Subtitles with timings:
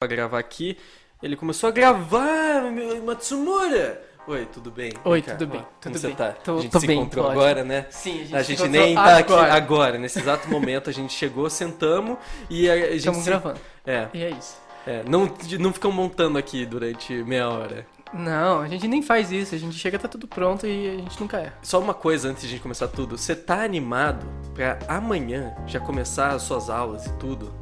[0.00, 0.78] pra gravar aqui.
[1.22, 4.00] Ele começou a gravar, meu- Matsumura!
[4.26, 4.92] Oi, tudo bem?
[5.04, 6.16] Oi, tudo bem, ó, tudo Como você bem.
[6.16, 6.32] tá?
[6.32, 7.84] Tô- a gente tô se bem, encontrou agora, né?
[7.90, 9.52] Sim, A gente se nem encontrou tá aqui agora.
[9.52, 12.16] agora, nesse exato momento a gente chegou, sentamos
[12.48, 13.60] e a, a gente Estamos se- gravando.
[13.86, 14.56] É, E é isso.
[14.86, 17.86] é, não, não ficam montando aqui durante meia hora.
[18.14, 19.54] Não, a gente nem faz isso.
[19.54, 21.54] A gente chega, tá tudo pronto e a gente nunca erra.
[21.62, 23.18] Só uma coisa antes de a gente começar tudo.
[23.18, 27.52] Você tá animado pra amanhã já começar as suas aulas e tudo?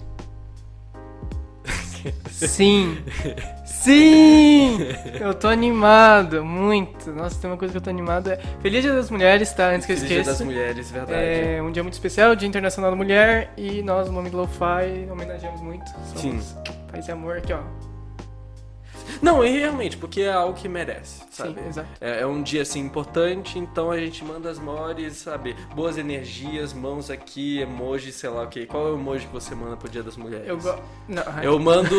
[2.30, 2.98] Sim!
[3.64, 4.78] Sim!
[5.20, 7.10] Eu tô animado, muito.
[7.12, 8.28] Nossa, tem uma coisa que eu tô animado.
[8.30, 8.38] É...
[8.60, 9.70] Feliz Dia das Mulheres, tá?
[9.70, 10.38] Antes que eu Feliz Dia esqueça.
[10.38, 11.12] das Mulheres, verdade.
[11.20, 13.52] É um dia muito especial, Dia Internacional da Mulher.
[13.56, 15.88] E nós, no Momento Lo-Fi, homenageamos muito.
[16.14, 16.54] Somos Sim.
[16.90, 17.60] Paz e amor aqui, ó.
[19.22, 21.54] Não, e realmente, porque é algo que merece, sabe?
[21.60, 21.88] Sim, exato.
[22.00, 26.72] É, é um dia assim importante, então a gente manda as maiores, sabe, boas energias,
[26.72, 28.66] mãos aqui, emoji, sei lá o que.
[28.66, 30.46] Qual é o emoji que você manda pro Dia das Mulheres?
[30.48, 30.82] Eu gosto.
[31.08, 31.94] Não, Eu mando,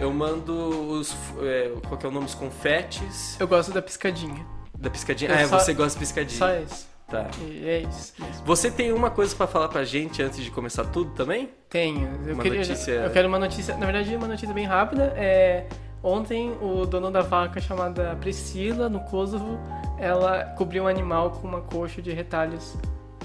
[0.00, 0.52] eu mando
[0.92, 4.44] os, é, qual que é o nome, os confetes eu gosto da piscadinha.
[4.78, 5.30] da piscadinha.
[5.30, 6.38] Eu ah, só- você gosta de piscadinha.
[6.38, 6.88] Só isso.
[7.10, 7.26] Tá.
[7.64, 8.12] É isso.
[8.20, 8.44] mesmo.
[8.46, 11.50] Você tem uma coisa pra falar pra gente antes de começar tudo também?
[11.68, 12.08] Tenho.
[12.24, 13.76] Eu, Uma queria, notícia- eu quero uma notícia.
[13.76, 15.12] Na verdade, uma notícia bem rápida.
[15.16, 15.66] É,
[16.02, 19.58] ontem, o dono da vaca chamada Priscila, no Kosovo,
[19.98, 22.76] ela cobriu um animal com uma coxa de retalhos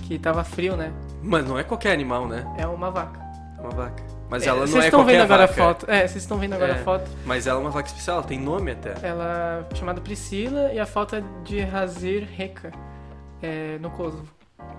[0.07, 0.91] que tava frio, né?
[1.23, 2.45] Mas não é qualquer animal, né?
[2.57, 3.19] É uma vaca.
[3.57, 4.03] É uma vaca.
[4.29, 5.61] Mas É, ela não vocês é estão qualquer vendo agora vaca.
[5.61, 5.85] a foto.
[5.91, 6.75] É, vocês estão vendo agora É.
[6.75, 7.09] a foto.
[7.25, 8.93] Mas ela é uma vaca especial, ela tem nome até.
[9.01, 12.71] Ela é chamada Priscila e a foto é de Razir Reka,
[13.41, 14.27] é, no Kosovo.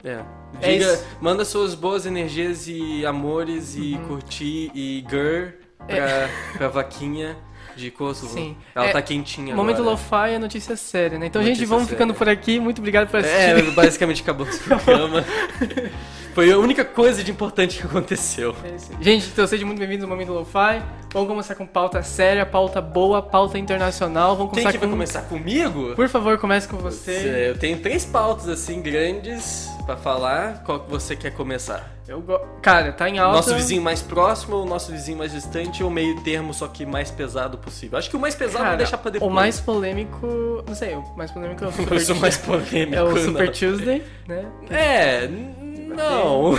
[0.04, 0.20] É.
[0.60, 1.04] É Diga, isso.
[1.20, 4.04] manda suas boas energias e amores e Uhum.
[4.08, 5.48] curtir e girl
[5.86, 7.36] pra, pra vaquinha
[7.76, 8.32] de Kosovo.
[8.32, 8.56] Sim.
[8.74, 9.82] Ela É, tá quentinha Momento.
[9.82, 11.26] Lo-Fi é notícia séria, né?
[11.26, 11.96] Então, Notícia gente, vamos séria.
[11.98, 12.58] ficando por aqui.
[12.58, 13.36] Muito obrigado por assistir.
[13.36, 15.24] É, basicamente acabou o programa.
[16.34, 18.54] Foi a única coisa de importante que aconteceu.
[18.64, 19.02] É.
[19.02, 20.82] Gente, então sejam muito bem-vindos ao Momento Lo-Fi.
[21.12, 24.36] Vamos começar com pauta séria, pauta boa, pauta internacional.
[24.36, 24.92] Vamos começar que vai com...
[24.94, 25.94] começar comigo?
[25.94, 27.48] Por favor, comece com você.
[27.50, 30.64] Eu tenho três pautas assim grandes pra falar.
[30.64, 31.94] Qual que você quer começar?
[32.06, 32.38] Eu go...
[32.60, 33.36] Cara, tá em alta.
[33.36, 37.10] Nosso vizinho mais próximo ou nosso vizinho mais distante ou meio termo, só que mais
[37.10, 37.98] pesado possível?
[37.98, 39.30] Acho que o mais pesado Cara, vou deixar pra depois.
[39.30, 40.64] O mais polêmico...
[40.66, 42.94] Não sei, o mais polêmico é o Super, Eu sou mais polêmico.
[42.94, 43.16] é o não.
[43.16, 44.44] Super Tuesday, né?
[44.70, 46.52] É, não.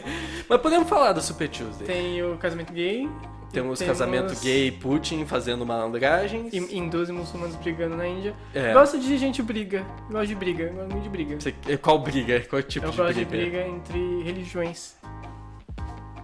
[0.48, 1.86] Mas podemos falar do Super Tuesday.
[1.86, 3.08] Tem o casamento gay.
[3.54, 6.52] Temos, temos- casamento gay Putin fazendo malandragens.
[6.52, 8.34] E hindus e muçulmanos brigando na Índia.
[8.52, 8.72] É.
[8.72, 9.84] Gosto de gente briga.
[10.10, 10.68] Gosto de briga.
[10.68, 11.40] Gosto muito de briga.
[11.40, 12.40] Você- Qual briga?
[12.48, 13.30] Qual tipo Eu de gosto briga?
[13.30, 14.94] de briga entre religiões.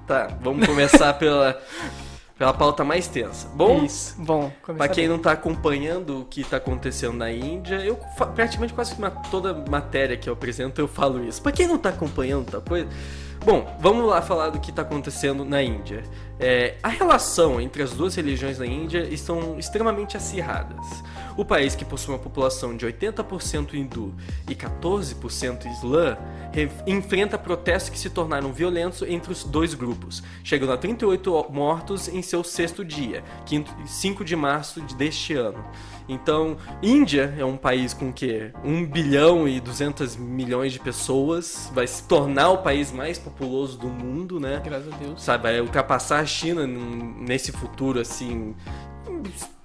[0.06, 1.60] Tá, vamos começar pela,
[2.36, 3.48] pela pauta mais tensa.
[3.54, 4.16] Bom, Isso.
[4.20, 5.08] Bom, Pra quem bem.
[5.08, 7.96] não tá acompanhando o que tá acontecendo na Índia, eu
[8.34, 8.96] praticamente quase
[9.30, 11.40] toda matéria que eu apresento eu falo isso.
[11.40, 12.88] Pra quem não tá acompanhando tal coisa.
[13.42, 16.02] Bom, vamos lá falar do que tá acontecendo na Índia.
[16.38, 20.86] É, a relação entre as duas religiões na Índia estão extremamente acirradas.
[21.40, 24.14] O país que possui uma população de 80% hindu
[24.46, 26.18] e 14% islã
[26.52, 32.08] re- enfrenta protestos que se tornaram violentos entre os dois grupos, chegando a 38 mortos
[32.08, 35.64] em seu sexto dia, quinto- 5 de março de- deste ano.
[36.06, 41.86] Então, Índia é um país com que 1 bilhão e 200 milhões de pessoas, vai
[41.86, 44.60] se tornar o país mais populoso do mundo, né?
[44.62, 45.22] Graças a Deus.
[45.22, 48.54] sabe, vai ultrapassar a China nesse futuro assim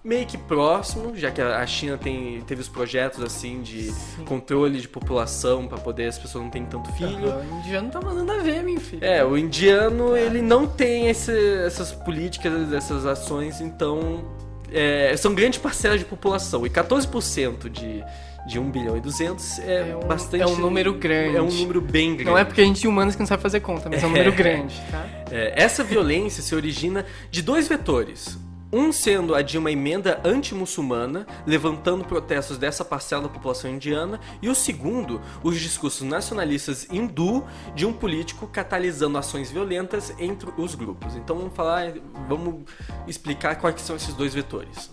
[0.06, 3.92] meio que próximo, já que a China tem teve os projetos assim de
[4.26, 7.28] controle de população para poder as pessoas não terem tanto filho.
[7.28, 9.04] Aham, O indiano tá mandando a ver, meu filho.
[9.04, 14.24] É, o indiano ele não tem esse- essas políticas, essas ações, então
[14.72, 18.04] é, são grandes parcelas de população e 14% de
[18.48, 21.36] de 1 bilhão e 200 é, É um- bastante é um número grande.
[21.36, 22.26] É um número bem grande.
[22.30, 24.10] Não é porque a gente é humanos que não sabe fazer conta, mas é um
[24.10, 25.04] número grande, tá?
[25.32, 28.38] É, essa violência se origina de dois vetores.
[28.74, 34.50] Um sendo a de uma emenda anti-muçulmana, levantando protestos dessa parcela da população indiana, e
[34.50, 37.46] o segundo, os discursos nacionalistas hindu
[37.76, 41.16] de um político catalisando ações violentas entre os grupos.
[41.16, 41.94] Então vamos falar,
[42.28, 42.64] vamos
[43.08, 44.90] explicar quais são esses dois vetores.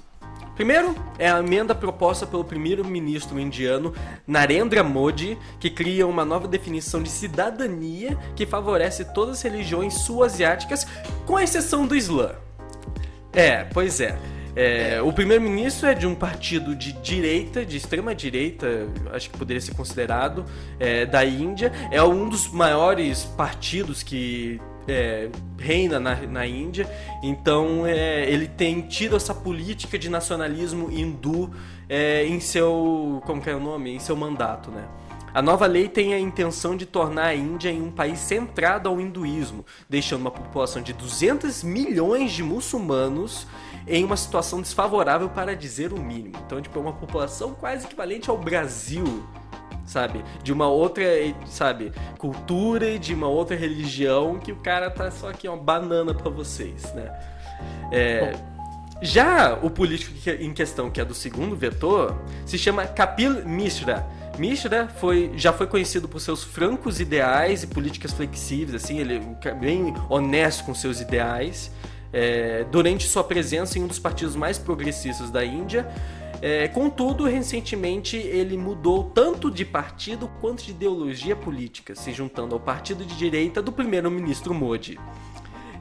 [0.55, 3.95] Primeiro é a emenda proposta pelo primeiro-ministro indiano
[4.27, 10.87] Narendra Modi, que cria uma nova definição de cidadania que favorece todas as religiões sul-asiáticas,
[11.25, 12.35] com exceção do Islã.
[13.33, 14.17] É, pois é.
[14.55, 19.61] É, o primeiro-ministro é de um partido de direita, de extrema direita, acho que poderia
[19.61, 20.45] ser considerado,
[20.79, 21.73] é, da Índia.
[21.91, 26.87] É um dos maiores partidos que é, reina na, na Índia.
[27.23, 31.51] Então é, ele tem tido essa política de nacionalismo hindu
[31.89, 33.23] é, em seu.
[33.25, 33.95] Como que é o nome?
[33.95, 34.85] Em seu mandato, né?
[35.35, 39.01] A nova lei tem a intenção de tornar a Índia em um país centrado ao
[39.01, 43.47] hinduísmo, deixando uma população de 200 milhões de muçulmanos
[43.87, 46.37] em uma situação desfavorável para dizer o mínimo.
[46.45, 49.25] Então, tipo, é uma população quase equivalente ao Brasil,
[49.87, 50.23] sabe?
[50.43, 51.05] De uma outra,
[51.47, 56.13] sabe, cultura e de uma outra religião que o cara tá só aqui, uma banana
[56.13, 57.11] para vocês, né?
[57.91, 58.33] É,
[59.01, 64.07] já o político em questão, que é do segundo vetor, se chama Kapil Mishra.
[64.39, 69.55] Mishra foi, já foi conhecido por seus francos ideais e políticas flexíveis, assim, ele é
[69.55, 71.71] bem honesto com seus ideais.
[72.13, 75.89] É, durante sua presença em um dos partidos mais progressistas da Índia,
[76.43, 82.61] é, contudo, recentemente ele mudou tanto de partido quanto de ideologia política, se juntando ao
[82.61, 84.99] partido de direita do primeiro-ministro Modi.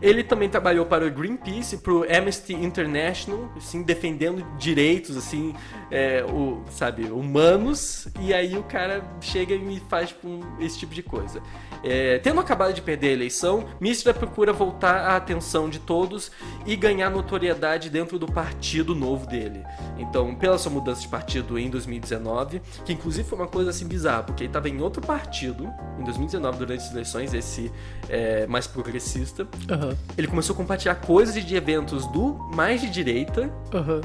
[0.02, 5.54] Ele também trabalhou para o Greenpeace, para o Amnesty International, assim, defendendo direitos, assim,
[5.92, 8.08] é, o, sabe, humanos.
[8.20, 11.42] E aí o cara chega e me faz tipo, esse tipo de coisa.
[11.84, 16.32] É, tendo acabado de perder a eleição, Mistra procura voltar a atenção de todos
[16.66, 19.64] e ganhar notoriedade dentro do partido novo dele.
[19.98, 24.24] Então, pela sua mudança de partido em 2019, que inclusive foi uma coisa assim bizarra,
[24.24, 27.72] porque ele estava em outro partido em 2019 durante as eleições, esse
[28.10, 29.44] é, mais progressista.
[29.44, 29.91] Uhum.
[30.18, 33.52] Ele começou a compartilhar coisas de eventos do mais de direita.
[33.74, 34.02] Uhum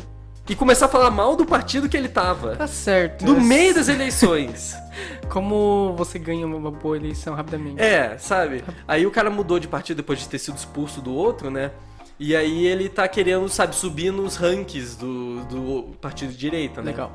[0.49, 2.55] e começar a falar mal do partido que ele tava.
[2.55, 3.25] Tá certo.
[3.25, 4.77] No é meio das eleições.
[5.29, 7.81] Como você ganha uma boa eleição rapidamente.
[7.81, 8.63] É, sabe?
[8.87, 11.73] Aí o cara mudou de partido depois de ter sido expulso do outro, né?
[12.19, 16.93] E aí ele tá querendo, sabe, subir nos rankings do, do partido de direita, né?
[16.93, 17.13] Legal.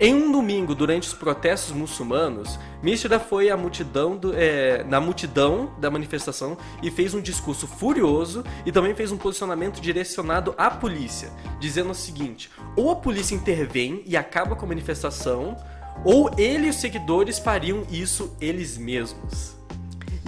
[0.00, 6.56] Em um domingo, durante os protestos muçulmanos, Mishra foi multidão é, na multidão da manifestação
[6.80, 11.94] e fez um discurso furioso e também fez um posicionamento direcionado à polícia, dizendo o
[11.96, 15.56] seguinte: ou a polícia intervém e acaba com a manifestação,
[16.04, 19.57] ou ele e os seguidores fariam isso eles mesmos.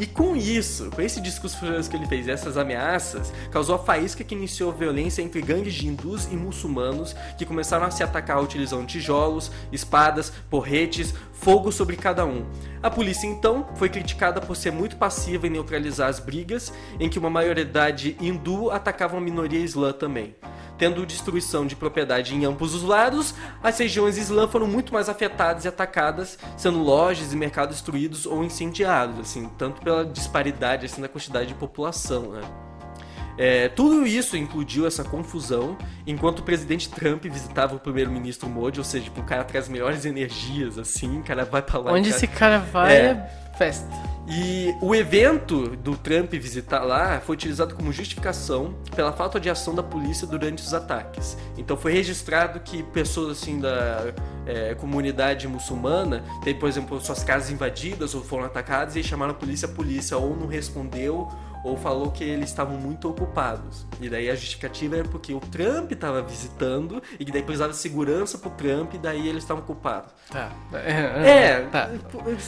[0.01, 1.59] E com isso, com esse discurso
[1.91, 5.87] que ele fez, essas ameaças, causou a faísca que iniciou a violência entre gangues de
[5.87, 12.25] hindus e muçulmanos que começaram a se atacar utilizando tijolos, espadas, porretes, fogo sobre cada
[12.25, 12.47] um.
[12.83, 17.19] A polícia então foi criticada por ser muito passiva em neutralizar as brigas, em que
[17.19, 20.35] uma maioridade hindu atacava uma minoria islã também
[20.81, 25.67] tendo destruição de propriedade em ambos os lados, as regiões islã foram muito mais afetadas
[25.67, 31.09] e atacadas, sendo lojas e mercados destruídos ou incendiados, assim, tanto pela disparidade assim, na
[31.09, 32.70] quantidade de população, né?
[33.41, 35.75] É, tudo isso incluiu essa confusão
[36.07, 40.05] enquanto o presidente Trump visitava o primeiro-ministro Modi, ou seja, tipo, o cara traz melhores
[40.05, 41.93] energias, assim, o cara vai pra lá.
[41.93, 42.17] Onde cara...
[42.17, 43.89] esse cara vai é, é festa.
[44.29, 49.75] E o evento do Trump visitar lá foi utilizado como justificação pela falta de ação
[49.75, 51.35] da polícia durante os ataques.
[51.57, 54.13] Então foi registrado que pessoas assim da
[54.47, 59.35] é, comunidade muçulmana teve, por exemplo, suas casas invadidas ou foram atacadas e chamaram a
[59.35, 61.27] polícia, a polícia ou não respondeu
[61.65, 63.87] ou falou que eles estavam muito ocupados.
[64.01, 67.79] E daí a justificativa é porque o Trump estava visitando e que daí precisava de
[67.79, 70.11] segurança pro Trump e daí eles estavam ocupados.
[70.31, 70.51] Tá.
[70.73, 71.91] É, é, tá.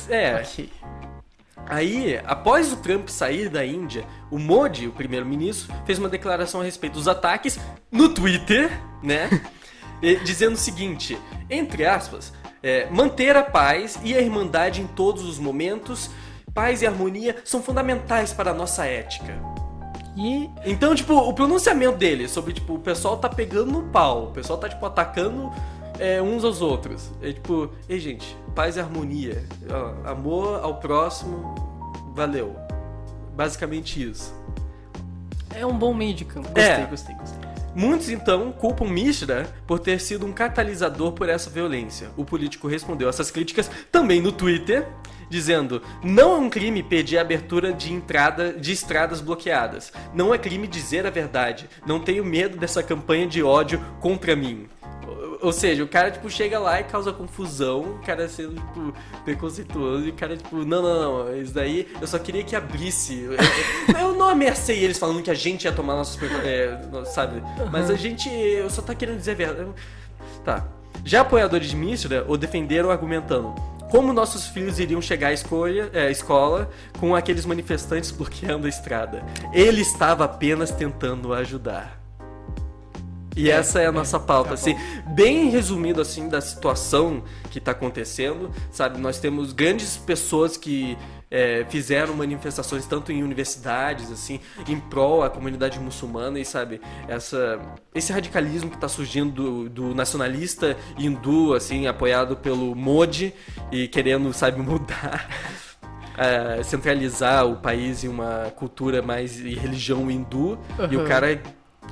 [0.09, 0.43] é.
[0.43, 0.71] Okay.
[1.67, 6.65] Aí, após o Trump sair da Índia, o Modi, o primeiro-ministro, fez uma declaração a
[6.65, 7.59] respeito dos ataques
[7.91, 8.71] no Twitter,
[9.03, 9.29] né?
[10.25, 11.17] dizendo o seguinte,
[11.49, 12.33] entre aspas,
[12.63, 16.11] é, manter a paz e a irmandade em todos os momentos,
[16.55, 19.39] paz e harmonia são fundamentais para a nossa ética.
[20.17, 24.31] E então, tipo, o pronunciamento dele sobre, tipo, o pessoal tá pegando no pau, o
[24.31, 25.51] pessoal tá, tipo, atacando
[25.99, 27.11] é, uns aos outros.
[27.23, 29.45] É tipo, ei gente, paz e harmonia.
[29.71, 31.55] Ó, amor ao próximo,
[32.15, 32.57] valeu.
[33.35, 34.35] Basicamente isso.
[35.55, 36.49] É um bom meio de campo.
[36.49, 36.87] Gostei, é.
[36.87, 37.42] gostei, gostei.
[37.75, 42.11] Muitos então culpam Mishra por ter sido um catalisador por essa violência.
[42.17, 44.87] O político respondeu essas críticas também no Twitter,
[45.31, 49.91] dizendo: "Não é um crime pedir a abertura de entrada de estradas bloqueadas.
[50.15, 51.69] Não é crime dizer a verdade.
[51.87, 54.69] Não tenho medo dessa campanha de ódio contra mim."
[55.43, 58.95] Ou seja, o cara, tipo, chega lá e causa confusão, o cara sendo, tipo,
[59.25, 63.21] preconceituoso, e o cara, tipo, não, não, não, isso daí eu só queria que abrisse.
[63.21, 63.33] Eu,
[64.01, 66.17] eu não ameacei eles falando que a gente ia tomar nossos.
[66.45, 67.43] É, sabe?
[67.71, 68.29] Mas a gente.
[68.29, 69.71] Eu só tá querendo dizer a verdade.
[70.45, 70.65] Tá.
[71.05, 73.55] Já apoiadores de Mistura o defenderam argumentando
[73.93, 79.23] como nossos filhos iriam chegar à escolha, é, escola com aqueles manifestantes bloqueando a estrada.
[79.53, 82.02] Ele estava apenas tentando ajudar.
[83.37, 84.77] E É, essa é a é, nossa pauta, tá assim,
[85.15, 89.01] bem resumido assim da situação que está acontecendo, sabe?
[89.01, 90.97] Nós temos grandes pessoas que
[91.31, 97.59] é, fizeram manifestações tanto em universidades, assim, em prol à comunidade muçulmana e sabe essa
[97.95, 103.33] esse radicalismo que está surgindo do, do nacionalista hindu, assim, apoiado pelo Modi
[103.71, 105.27] e querendo, sabe, mudar
[106.17, 110.59] é, centralizar o país em uma cultura mais e religião hindu
[110.91, 111.41] e o cara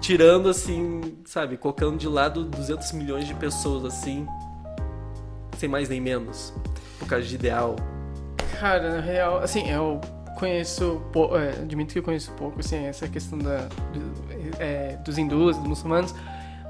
[0.01, 4.27] tirando assim, sabe, colocando de lado 200 milhões de pessoas assim,
[5.57, 6.53] sem mais nem menos,
[6.99, 7.77] por causa de ideal.
[8.59, 10.01] Cara, na real, assim, eu
[10.39, 13.59] conheço, pou- é, admito que eu conheço pouco, assim, essa questão da,
[13.93, 16.15] do- é, dos hindus, dos muçulmanos,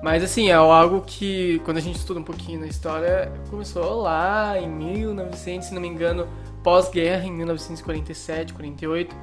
[0.02, 4.58] mas, assim, é algo que, quando a gente estuda um pouquinho na história, começou lá
[4.58, 6.26] em 1900, se não me engano,
[6.64, 9.14] pós-guerra, em 1947, 48,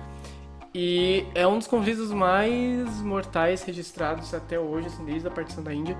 [0.80, 5.74] e é um dos conflitos mais mortais registrados até hoje, assim, desde a partição da
[5.74, 5.98] Índia,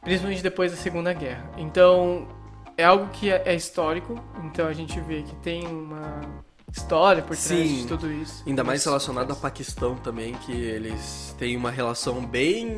[0.00, 1.50] principalmente depois da Segunda Guerra.
[1.56, 2.28] Então,
[2.76, 6.20] é algo que é, é histórico, então a gente vê que tem uma
[6.72, 7.82] história por trás Sim.
[7.82, 8.42] de tudo isso.
[8.46, 12.76] Ainda mais relacionado ao Paquistão também, que eles têm uma relação bem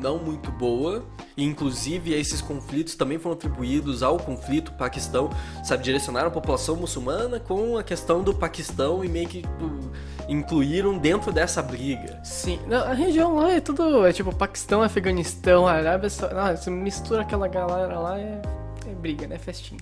[0.00, 1.04] não muito boa.
[1.36, 5.28] E, inclusive, esses conflitos também foram atribuídos ao conflito Paquistão,
[5.64, 9.90] sabe, direcionaram a população muçulmana com a questão do Paquistão e meio que tipo,
[10.28, 12.20] incluíram dentro dessa briga.
[12.24, 16.70] Sim, não, a região lá é tudo, é tipo Paquistão, Afeganistão, Arábia Saudita, ah, você
[16.70, 18.40] mistura aquela galera lá, é,
[18.90, 19.80] é briga, né, festinha.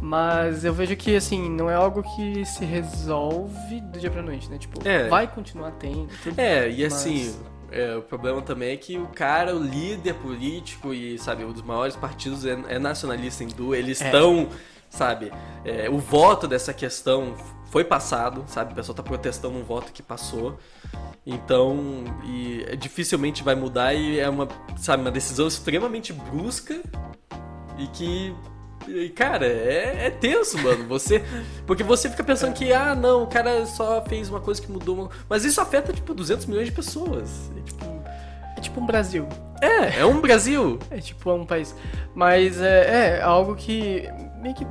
[0.00, 4.48] Mas eu vejo que, assim, não é algo que se resolve do dia pra noite,
[4.48, 5.08] né, tipo, É.
[5.08, 6.08] vai continuar tendo.
[6.22, 7.36] tudo, É, e mas- assim,
[7.70, 11.62] é, o problema também é que o cara, o líder político e, sabe, um dos
[11.62, 14.06] maiores partidos é, é nacionalista hindu, eles É.
[14.06, 14.48] estão,
[14.88, 15.32] sabe,
[15.64, 17.34] é, o voto dessa questão
[17.70, 20.58] foi passado, sabe, a pessoa tá protestando um voto que passou,
[21.26, 26.80] então, e é, dificilmente vai mudar e é uma, sabe, uma decisão extremamente brusca
[27.78, 28.34] e que
[29.14, 30.86] Cara, é, é tenso, mano.
[30.88, 31.22] Você.
[31.66, 34.94] Porque você fica pensando que, ah, não, o cara só fez uma coisa que mudou.
[34.94, 35.10] Uma...
[35.28, 37.50] Mas isso afeta, tipo, 200 milhões de pessoas.
[37.56, 37.84] É, tipo,
[38.56, 39.28] É tipo um Brasil,
[39.60, 40.78] é, é um Brasil.
[40.90, 41.74] é tipo um país.
[42.14, 44.08] Mas é, é algo que
[44.40, 44.66] meio que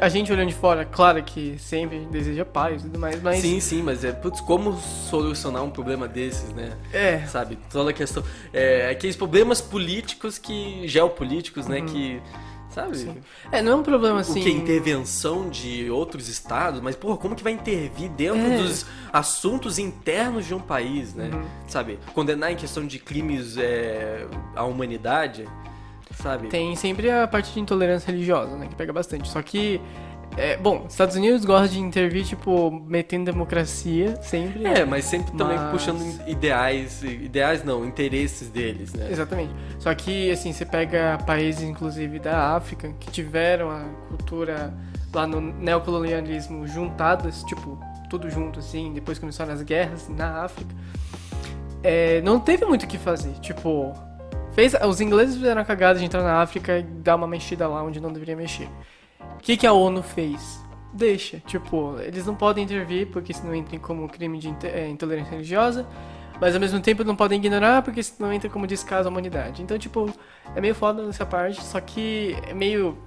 [0.00, 3.58] a gente olhando de fora, claro que sempre deseja paz e tudo mais, mas Sim,
[3.58, 6.76] sim, mas é, putz, como solucionar um problema desses, né?
[6.92, 7.58] é, Sabe?
[7.70, 8.22] Toda a questão.
[8.52, 10.86] É, aqueles problemas políticos que.
[10.86, 11.80] geopolíticos, né?
[11.80, 11.86] Uhum.
[11.86, 12.22] Que.
[12.70, 12.96] Sabe?
[12.96, 13.16] Sim.
[13.52, 14.40] é, não é um problema assim.
[14.40, 14.50] O que?
[14.50, 16.80] Intervenção de outros estados?
[16.80, 18.56] Mas, porra, como que vai intervir dentro É.
[18.58, 21.30] dos assuntos internos de um país, né?
[21.32, 21.44] Uhum.
[21.68, 22.00] Sabe?
[22.12, 24.26] Condenar em questão de crimes é,
[24.56, 25.46] à humanidade,
[26.22, 26.48] sabe?
[26.48, 28.66] Tem sempre a parte de intolerância religiosa, né?
[28.66, 29.28] Que pega bastante.
[29.28, 29.80] Só que,
[30.36, 34.64] é, bom, Estados Unidos gosta de intervir, tipo, metendo democracia sempre.
[34.66, 39.08] É, mas sempre também Mas- puxando ideais, ideais não, interesses deles, né?
[39.10, 39.54] Exatamente.
[39.78, 44.72] Só que, assim, você pega países, inclusive, da África, que tiveram a cultura
[45.12, 47.78] lá no neocolonialismo juntadas, tipo,
[48.10, 50.74] tudo junto, assim, depois começaram as guerras na África.
[51.82, 53.32] É, não teve muito o que fazer.
[53.40, 53.92] Tipo,
[54.54, 57.82] fez, os ingleses fizeram a cagada de entrar na África e dar uma mexida lá
[57.82, 58.68] onde não deveria mexer.
[59.20, 60.62] O que, que a ONU fez?
[60.92, 61.40] Deixa.
[61.46, 65.86] Tipo, eles não podem intervir porque senão entra como crime de é, intolerância religiosa.
[66.40, 69.62] Mas ao mesmo tempo não podem ignorar porque senão entra como descaso à humanidade.
[69.62, 70.12] Então, tipo,
[70.54, 72.98] é meio foda nessa parte, só que é meio.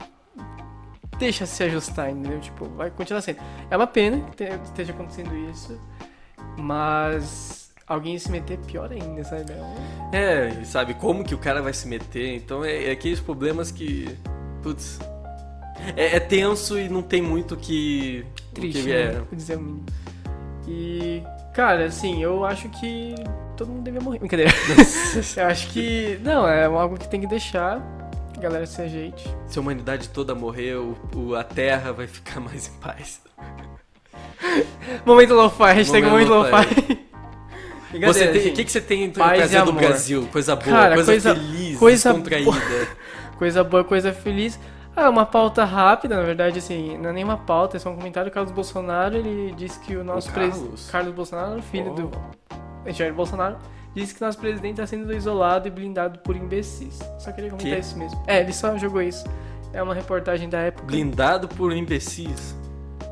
[1.20, 2.40] Deixa se ajustar, entendeu?
[2.40, 3.40] Tipo, vai continuar sendo.
[3.70, 5.80] É uma pena que te- esteja acontecendo isso,
[6.58, 9.54] mas alguém se meter pior ainda, sabe?
[9.54, 12.36] É um- É, sabe como que o cara vai se meter?
[12.36, 14.10] Então é, é aqueles problemas que.
[14.62, 15.00] Putz.
[15.96, 18.26] É, é tenso e não tem muito que.
[18.54, 19.02] triste, que né?
[19.02, 19.12] é.
[19.14, 19.86] Vou dizer o mínimo.
[20.68, 23.16] E, cara, assim, eu acho que
[23.56, 24.20] todo mundo devia morrer.
[24.20, 24.52] Brincadeira.
[25.38, 26.20] eu acho que.
[26.24, 27.82] Não, é algo que tem que deixar.
[28.36, 29.28] A galera se ajeite.
[29.48, 33.22] Se a humanidade toda morrer, o, o- a Terra vai ficar mais em paz.
[35.06, 37.07] Momento lo-fi, hashtag momento Momento lo-fi.
[37.92, 39.72] Você tem, assim, o que, que você tem pra trazer do.
[39.74, 40.28] Brasil?
[40.32, 42.52] Coisa boa, Cara, coisa, coisa- feliz, coisa descontraída.
[43.38, 44.60] Coisa boa, coisa feliz.
[44.96, 47.96] Ah, uma pauta rápida, na verdade, assim, não é nem uma pauta, é só um
[47.96, 48.30] comentário.
[48.32, 50.82] O Carlos Bolsonaro, ele disse que o nosso presidente.
[50.92, 51.14] Carlos?
[51.14, 51.94] Bolsonaro, filho Oh.
[52.88, 53.58] do Jair Bolsonaro,
[53.94, 56.98] disse que nosso presidente está sendo isolado e blindado por imbecis.
[57.20, 57.80] Só queria comentar Que?
[57.80, 58.24] isso mesmo.
[58.26, 59.24] É, ele só jogou isso.
[59.72, 60.88] É uma reportagem da época.
[60.88, 62.56] Blindado por imbecis.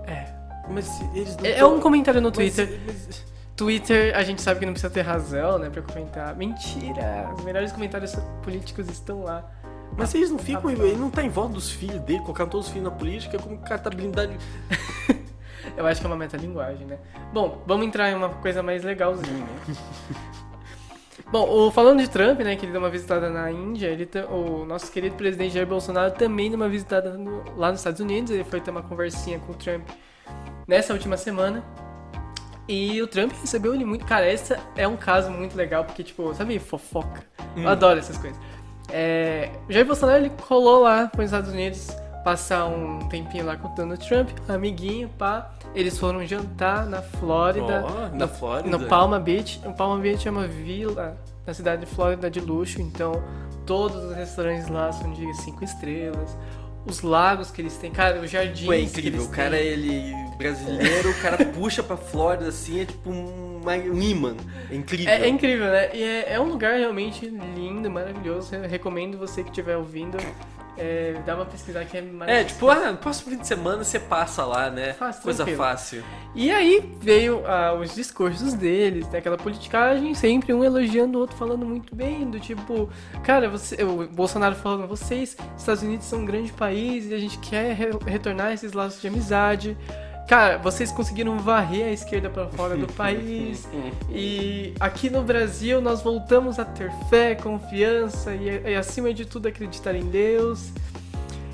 [0.07, 0.25] É.
[0.67, 2.79] Mas eles não É, é tão- um comentário no Mas- Twitter.
[2.87, 3.23] mas-
[3.55, 6.35] Twitter, a gente sabe que não precisa ter razão, né, pra comentar.
[6.35, 7.33] Mentira!
[7.37, 9.49] Os melhores comentários políticos estão lá.
[9.97, 10.69] Mas eles não ficam.
[10.69, 13.55] Ele não tá em volta dos filhos dele, colocando todos os filhos na política, como
[13.55, 14.33] o cara tá blindado.
[15.77, 16.99] Eu acho que é uma metalinguagem, né?
[17.33, 19.45] Bom, vamos entrar em uma coisa mais legalzinha.
[21.31, 24.63] Bom, o, falando de Trump, né, que ele deu uma visitada na Índia, ele, o
[24.63, 28.43] nosso querido presidente Jair Bolsonaro também deu uma visitada no, lá nos Estados Unidos, ele
[28.43, 29.87] foi ter uma conversinha com o Trump
[30.67, 31.63] nessa última semana.
[32.67, 34.05] E o Trump recebeu ele muito.
[34.05, 37.23] Cara, esse é um caso muito legal, porque, tipo, sabe, fofoca.
[37.55, 37.63] Hum.
[37.63, 38.39] Eu adoro essas coisas.
[38.91, 43.67] É, Jair Bolsonaro ele colou lá para os Estados Unidos passar um tempinho lá com
[43.67, 45.51] o Donald Trump, amiguinho, pá.
[45.75, 47.85] Eles foram jantar na Flórida.
[47.85, 48.75] Oh, na Flórida?
[48.75, 49.61] No Palma Beach.
[49.63, 53.23] O Palma Beach é uma vila na cidade de Flórida de luxo, então
[53.65, 56.35] todos os restaurantes lá são de cinco estrelas
[56.85, 58.69] os lagos que eles têm, cara, os jardins.
[58.69, 59.67] é incrível, o cara, têm.
[59.67, 64.35] ele brasileiro, o cara puxa pra Flórida assim, é tipo um, um imã.
[64.69, 65.13] É incrível.
[65.13, 65.95] É, é incrível, né?
[65.95, 68.53] E é, é, um lugar realmente lindo, maravilhoso.
[68.55, 70.17] Eu recomendo você que estiver ouvindo
[70.77, 72.41] é, dá uma pesquisar que é maravilhoso.
[72.41, 74.93] É, tipo, ah, no próximo fim de semana você passa lá, né?
[74.93, 75.57] Fácil, Coisa tranquilo.
[75.63, 76.03] fácil.
[76.33, 79.19] E aí veio ah, os discursos deles, né?
[79.19, 82.89] aquela politicagem, sempre um elogiando o outro, falando muito bem, do tipo,
[83.23, 87.37] cara, você, o Bolsonaro falando, vocês, Estados Unidos são um grande país e a gente
[87.39, 89.77] quer re retornar esses laços de amizade.
[90.27, 93.67] Cara, vocês conseguiram varrer a esquerda para fora do país.
[94.09, 99.47] e aqui no Brasil nós voltamos a ter fé, confiança e, e acima de tudo
[99.47, 100.71] acreditar em Deus.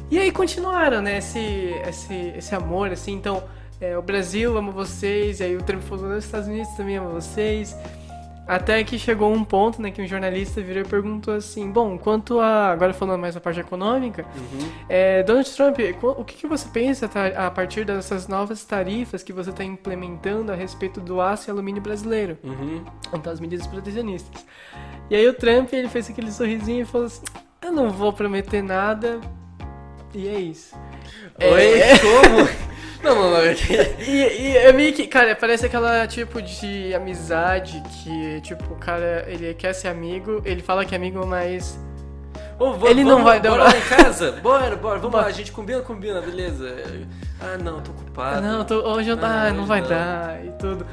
[0.09, 1.17] E aí continuaram, né?
[1.17, 1.39] Esse,
[1.87, 3.13] esse, esse amor, assim.
[3.13, 3.43] Então,
[3.79, 5.39] é, o Brasil ama vocês.
[5.39, 7.75] E aí o Trump falou: os Estados Unidos também ama vocês.
[8.51, 12.37] Até que chegou um ponto, né, que um jornalista virou e perguntou assim, bom, quanto
[12.41, 14.69] a, agora falando mais da parte econômica, uhum.
[14.89, 19.31] é, Donald Trump, o que, que você pensa tá, a partir dessas novas tarifas que
[19.31, 22.37] você está implementando a respeito do aço e alumínio brasileiro?
[22.43, 22.83] Uhum.
[23.13, 24.45] Então, as medidas protecionistas.
[25.09, 27.23] E aí o Trump, ele fez aquele sorrisinho e falou assim,
[27.61, 29.21] eu não vou prometer nada,
[30.13, 30.75] e é isso.
[31.39, 31.97] Oi, é...
[31.99, 32.49] como?
[33.03, 33.43] Não, não, não.
[33.99, 39.25] e, e é meio que, cara, parece aquela tipo de amizade que, tipo, o cara,
[39.27, 41.79] ele quer ser amigo, ele fala que é amigo, mas.
[42.59, 44.33] Ô, vamos, ele não vai dar Bora lá em casa?
[44.43, 45.23] Bora, bora, vamos bora.
[45.23, 46.75] lá, a gente combina, combina, beleza.
[47.39, 48.41] Ah, não, tô ocupado.
[48.41, 49.89] Não, tô, hoje eu, ah, ah não vai não.
[49.89, 50.85] dar e tudo.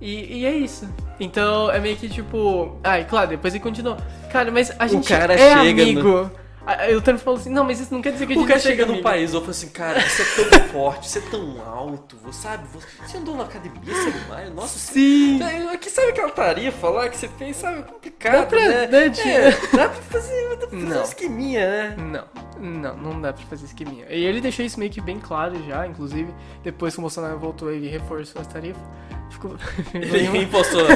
[0.00, 0.88] E, e, é isso.
[1.20, 2.76] Então é meio que tipo.
[2.82, 3.98] Ah, e claro, depois ele continua.
[4.32, 6.02] Cara, mas a gente é amigo.
[6.02, 6.41] No...
[6.64, 8.48] Aí o Trump falou assim, não, mas isso não quer dizer que a gente O
[8.48, 11.60] cara chega no país e fala assim, cara, você é tão forte, você é tão
[11.60, 12.64] alto, você sabe,
[13.04, 15.38] você andou na academia, você é Nossa, Sim.
[15.38, 18.86] Você, aqui sabe aquela tarefa lá que você fez, sabe, é complicado, dá pra, né?
[18.86, 21.00] Dá, é, dá pra fazer, dá pra fazer não.
[21.00, 21.96] um esqueminha, né?
[21.98, 22.28] Não,
[22.60, 24.06] não, não dá pra fazer esqueminha.
[24.08, 26.32] E ele deixou isso meio que bem claro já, inclusive,
[26.62, 28.82] depois que o Bolsonaro voltou, ele reforçou as tarifas.
[29.30, 29.56] Ficou...
[29.94, 30.86] ele impostou.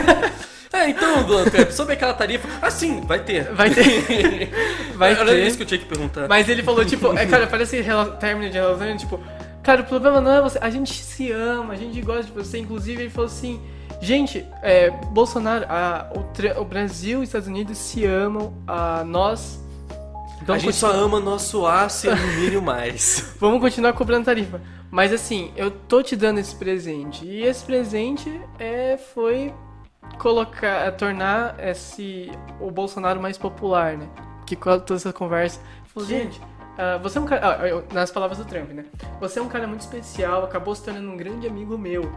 [0.77, 2.47] É, então, Duan, sobre aquela tarifa.
[2.61, 3.45] Ah, sim, vai ter.
[3.53, 4.51] Vai ter.
[4.95, 5.47] Vai Era ter.
[5.47, 6.27] isso que eu tinha que perguntar.
[6.29, 7.85] Mas ele falou, tipo, é, cara, parece
[8.19, 9.21] término de relacionamento, tipo,
[9.63, 10.59] cara, o problema não é você.
[10.61, 12.59] A gente se ama, a gente gosta de você.
[12.59, 13.61] Inclusive, ele falou assim.
[14.01, 19.59] Gente, é, Bolsonaro, a, o, o, Brasil e os Estados Unidos se amam, a, nós.
[20.43, 23.35] Então, a gente só ama nosso aço e alumínio mais.
[23.41, 24.61] Vamos continuar cobrando tarifa.
[24.91, 27.25] Mas assim, eu tô te dando esse presente.
[27.25, 29.53] E esse presente é, foi
[30.19, 34.09] colocar, tornar esse o Bolsonaro mais popular, né?
[34.47, 38.39] Que com toda essa conversa, falou, gente, uh, você é um cara, ah, nas palavras
[38.39, 38.85] do Trump, né?
[39.21, 42.11] Você é um cara muito especial, acabou se tornando um grande amigo meu.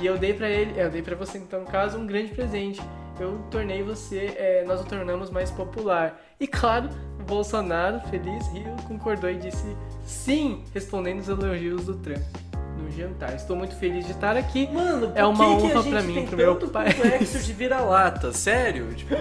[0.00, 2.80] E eu dei para ele, eu dei para você então, no caso, um grande presente.
[3.20, 6.20] Eu tornei você, é, nós o tornamos mais popular.
[6.40, 6.88] E claro,
[7.20, 9.64] o Bolsonaro, feliz, riu, concordou e disse
[10.04, 12.24] sim, respondendo os elogios do Trump
[12.76, 13.34] no jantar.
[13.34, 14.68] Estou muito feliz de estar aqui.
[14.72, 16.92] Mano, é uma honra para mim, pro meu pai.
[16.92, 18.92] complexo de vira-lata, sério?
[18.94, 19.14] Tipo,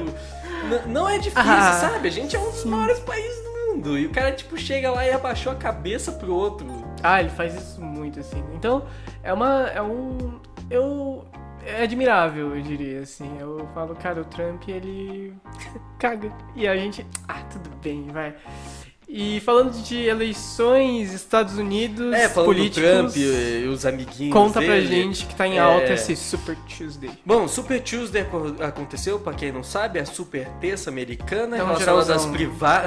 [0.87, 2.07] não é difícil, ah, sabe?
[2.07, 3.97] A gente é um dos maiores países do mundo.
[3.97, 6.67] E o cara, tipo, chega lá e abaixou a cabeça pro outro.
[7.01, 8.43] Ah, ele faz isso muito, assim.
[8.53, 8.85] Então,
[9.21, 9.67] é uma.
[9.67, 10.39] É um.
[10.69, 11.25] Eu.
[11.65, 13.37] É admirável, eu diria, assim.
[13.39, 15.33] Eu falo, cara, o Trump, ele.
[15.97, 16.31] caga.
[16.55, 17.05] E a gente.
[17.27, 18.35] Ah, tudo bem, vai.
[19.15, 24.71] E falando de eleições, Estados Unidos, é, falando políticos, Trump e os amiguinhos Conta dele,
[24.71, 25.93] pra gente que tá em alta é...
[25.93, 27.11] esse Super Tuesday.
[27.23, 28.25] Bom, Super Tuesday
[28.59, 32.25] aconteceu, pra quem não sabe, é a super terça americana então, relacionada às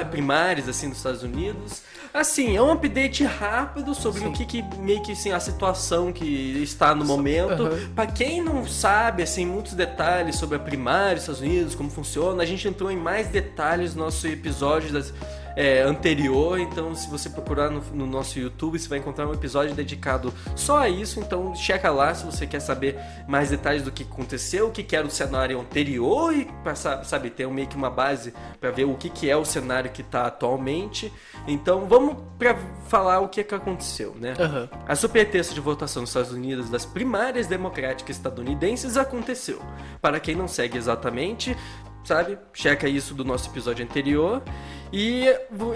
[0.09, 1.81] primárias assim dos Estados Unidos.
[2.13, 4.27] Assim, é um update rápido sobre Sim.
[4.27, 6.25] o que, que, meio que assim, a situação que
[6.61, 7.63] está no momento.
[7.63, 7.93] Uhum.
[7.95, 12.43] Para quem não sabe, assim, muitos detalhes sobre a primária dos Estados Unidos, como funciona,
[12.43, 15.13] a gente entrou em mais detalhes no nosso episódio das
[15.57, 19.73] é, anterior, então se você procurar no, no, nosso YouTube, você vai encontrar um episódio
[19.73, 22.95] dedicado só a isso, então checa lá se você quer saber
[23.27, 27.31] mais detalhes do que aconteceu, o que, que era o cenário anterior e para sabe,
[27.31, 30.27] ter meio que uma base para ver o que, que é o cenário que está
[30.27, 31.11] atualmente.
[31.47, 32.55] Então vamos para
[32.87, 34.35] falar o que, que aconteceu, né?
[34.39, 34.69] Uhum.
[34.87, 39.59] A superterça de votação nos Estados Unidos das primárias democráticas estadunidenses aconteceu.
[39.99, 41.57] Para quem não segue exatamente,
[42.03, 42.37] sabe?
[42.53, 44.43] Checa isso do nosso episódio anterior
[44.91, 45.25] e,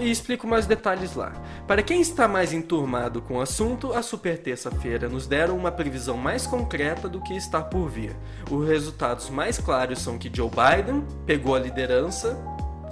[0.00, 1.32] e explico mais detalhes lá.
[1.66, 6.16] Para quem está mais enturmado com o assunto, a Super Terça-feira nos deram uma previsão
[6.16, 8.16] mais concreta do que está por vir.
[8.50, 12.38] Os resultados mais claros são que Joe Biden pegou a liderança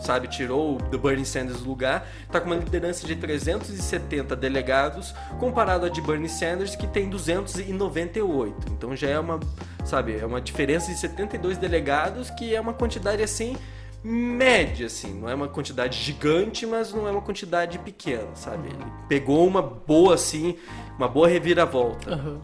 [0.00, 5.87] sabe, tirou o Bernie Sanders do lugar, está com uma liderança de 370 delegados, comparado
[5.87, 8.72] a de Bernie Sanders que tem 298.
[8.72, 9.38] Então já é uma,
[9.85, 13.56] sabe, é uma diferença de 72 delegados, que é uma quantidade assim
[14.02, 18.68] média, assim, não é uma quantidade gigante, mas não é uma quantidade pequena, sabe?
[18.68, 20.56] Ele pegou uma boa, assim,
[20.98, 22.14] uma boa reviravolta.
[22.14, 22.40] Uhum.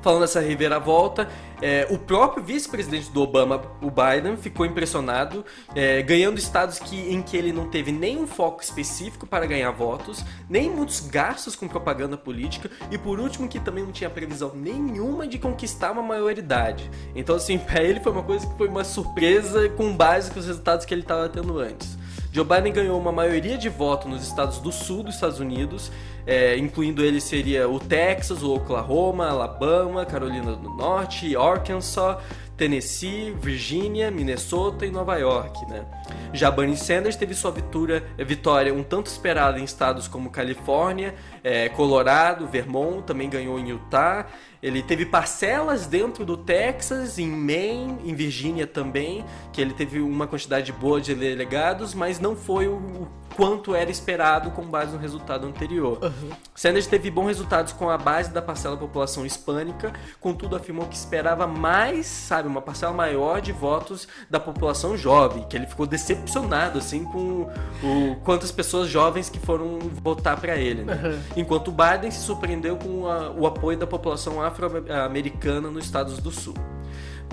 [0.00, 1.28] Falando dessa reviravolta,
[1.60, 7.22] é, o próprio vice-presidente do Obama, o Biden, ficou impressionado, é, ganhando estados que, em
[7.22, 12.16] que ele não teve nenhum foco específico para ganhar votos, nem muitos gastos com propaganda
[12.16, 16.90] política, e por último, que também não tinha previsão nenhuma de conquistar uma maioridade.
[17.14, 20.86] Então, assim, para ele foi uma coisa que foi uma surpresa com base nos resultados
[20.86, 21.96] que ele estava tendo antes.
[22.36, 25.90] Joe Biden ganhou uma maioria de votos nos estados do sul dos Estados Unidos,
[26.26, 32.18] é, incluindo ele seria o Texas, o Oklahoma, Alabama, Carolina do Norte, Arkansas,
[32.54, 35.64] Tennessee, Virgínia, Minnesota e Nova York.
[35.64, 35.86] Né?
[36.34, 41.70] Já Bernie Sanders teve sua vitória, vitória um tanto esperada em estados como Califórnia, é,
[41.70, 44.26] Colorado, Vermont, também ganhou em Utah
[44.66, 50.26] ele teve parcelas dentro do Texas, em Maine, em Virgínia também, que ele teve uma
[50.26, 55.46] quantidade boa de delegados, mas não foi o quanto era esperado com base no resultado
[55.46, 55.98] anterior.
[56.02, 56.30] Uhum.
[56.54, 60.96] Sanders teve bons resultados com a base da parcela da população hispânica, contudo afirmou que
[60.96, 66.78] esperava mais, sabe, uma parcela maior de votos da população jovem, que ele ficou decepcionado
[66.78, 67.48] assim com
[67.84, 70.98] o quantas pessoas jovens que foram votar para ele, né?
[71.04, 71.20] uhum.
[71.36, 76.54] Enquanto Biden se surpreendeu com a, o apoio da população afro-americana nos Estados do Sul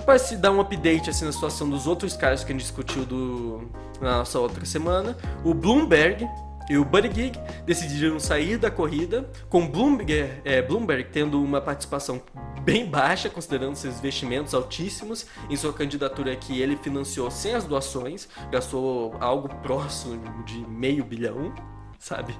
[0.04, 3.04] para se dar um update assim, na situação dos outros caras que a gente discutiu
[3.04, 3.68] do,
[4.00, 6.28] na nossa outra semana, o Bloomberg
[6.68, 12.20] e o Buddy Gig decidiram sair da corrida, com Bloomberg, é, Bloomberg tendo uma participação
[12.62, 18.28] bem baixa, considerando seus investimentos altíssimos em sua candidatura que ele financiou sem as doações,
[18.50, 21.54] gastou algo próximo de meio bilhão,
[21.98, 22.34] sabe?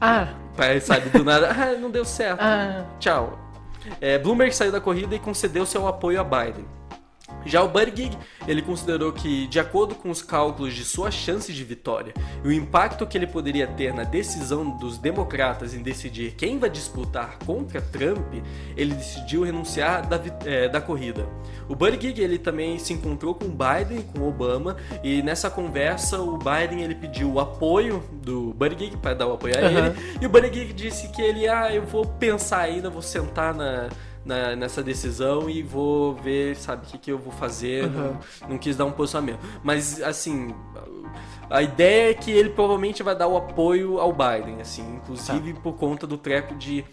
[0.00, 0.34] Ah!
[0.54, 2.86] Pai, sabe, do nada, ah, não deu certo, ah.
[3.00, 3.45] tchau.
[4.00, 6.64] É, Bloomberg saiu da corrida e concedeu seu apoio a Biden.
[7.44, 11.64] Já o Buttigieg, ele considerou que, de acordo com os cálculos de sua chance de
[11.64, 12.12] vitória
[12.44, 16.70] e o impacto que ele poderia ter na decisão dos democratas em decidir quem vai
[16.70, 18.34] disputar contra Trump,
[18.76, 21.26] ele decidiu renunciar da, é, da corrida.
[21.68, 26.82] O Buttigieg, ele também se encontrou com Biden, com Obama, e nessa conversa o Biden
[26.82, 29.86] ele pediu o apoio do Buttigieg para dar o apoio a uhum.
[29.86, 33.88] ele, e o Buttigieg disse que ele, ah, eu vou pensar ainda, vou sentar na
[34.26, 37.84] na, nessa decisão e vou ver, sabe, o que, que eu vou fazer.
[37.84, 37.90] Uhum.
[37.90, 39.38] Não, não quis dar um posicionamento.
[39.62, 40.54] Mas, assim,
[41.48, 45.60] a ideia é que ele provavelmente vai dar o apoio ao Biden, assim, inclusive tá.
[45.60, 46.84] por conta do treco de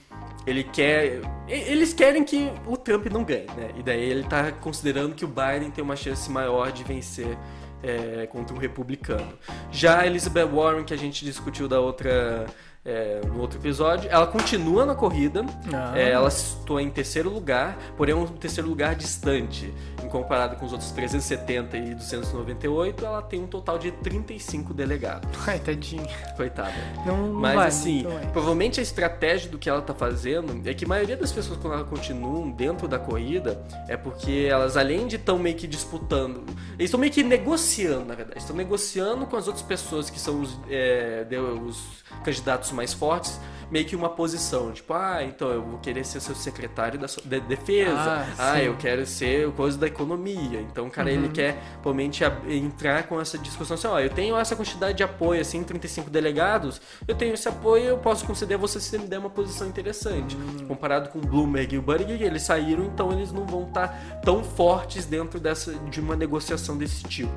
[0.46, 1.22] ele quer.
[1.48, 3.72] Eles querem que o Trump não ganhe, né?
[3.78, 7.38] E daí ele tá considerando que o Biden tem uma chance maior de vencer
[7.82, 9.34] é, contra o republicano.
[9.72, 12.46] Já a Elizabeth Warren, que a gente discutiu da outra
[12.86, 14.10] é, no outro episódio.
[14.10, 15.98] Ela continua na corrida, ah.
[15.98, 19.74] é, ela estou em terceiro lugar, porém é um terceiro lugar distante.
[20.04, 25.30] Em comparado com os outros 370 e 298, ela tem um total de 35 delegados.
[25.48, 26.04] Ai, tadinha.
[26.36, 26.74] Coitada.
[27.06, 30.86] Não, não Mas vai, assim, provavelmente a estratégia do que ela está fazendo é que
[30.86, 35.15] a maioria das pessoas, quando elas continuam dentro da corrida, é porque elas, além de
[35.15, 36.43] estão meio que disputando,
[36.74, 38.39] eles estão meio que negociando, na verdade.
[38.39, 41.26] Estão negociando com as outras pessoas que são os, é,
[41.65, 43.39] os candidatos mais fortes,
[43.73, 47.39] meio que uma posição, tipo, ah, então eu vou querer ser seu secretário da, de
[47.41, 50.62] defesa, ah, ah eu quero ser coisa da economia.
[50.62, 51.15] Então, cara, uhum.
[51.15, 55.41] ele quer realmente entrar com essa discussão assim, ó, eu tenho essa quantidade de apoio,
[55.41, 59.07] assim, 35 delegados, eu tenho esse apoio, eu posso conceder a você se você me
[59.07, 60.36] der uma posição interessante.
[60.36, 60.67] Uhum.
[60.67, 63.95] Comparado com o Bloomberg e o Buttigieg, eles saíram, então eles não vão estar tá
[64.23, 67.33] tão fortes dentro dessa de uma negociação desse tipo.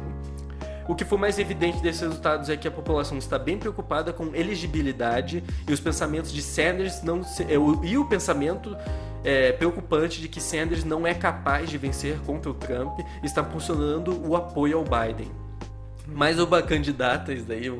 [0.89, 4.35] O que foi mais evidente desses resultados é que a população está bem preocupada com
[4.35, 8.77] elegibilidade e os pensamentos de Sanders não se, é, e o pensamento
[9.25, 14.25] é, preocupante de que Sanders não é capaz de vencer contra o Trump está funcionando
[14.25, 15.31] o apoio ao Biden.
[16.07, 17.73] Mas uma candidata, isso daí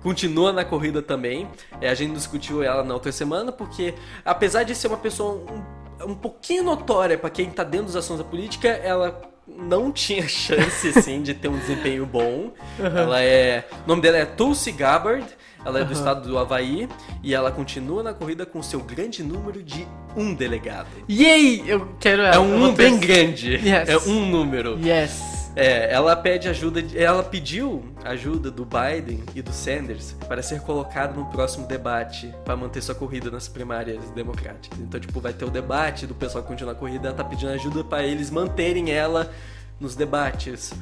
[0.00, 1.48] continua na corrida também.
[1.80, 3.92] É, a gente discutiu ela na outra semana porque,
[4.24, 8.18] apesar de ser uma pessoa um, um pouquinho notória para quem está dentro das ações
[8.18, 12.52] da política, ela não tinha chance, assim, de ter um desempenho bom.
[12.78, 12.86] Uhum.
[12.96, 13.66] Ela é.
[13.84, 15.26] O nome dela é Tulsi Gabbard.
[15.64, 15.98] Ela é do uhum.
[15.98, 16.88] estado do Havaí
[17.24, 19.84] e ela continua na corrida com seu grande número de
[20.16, 20.86] um delegado.
[21.10, 21.64] Yay!
[21.66, 22.36] Eu quero ela.
[22.36, 23.54] É um um bem grande.
[23.54, 23.88] Yes.
[23.88, 24.78] É um número.
[24.78, 25.35] Yes.
[25.56, 31.16] É, ela pede ajuda, ela pediu ajuda do Biden e do Sanders para ser colocado
[31.16, 34.78] no próximo debate para manter sua corrida nas primárias democráticas.
[34.78, 37.52] Então, tipo, vai ter o debate do pessoal que continua a corrida, ela tá pedindo
[37.52, 39.32] ajuda para eles manterem ela
[39.80, 40.74] nos debates.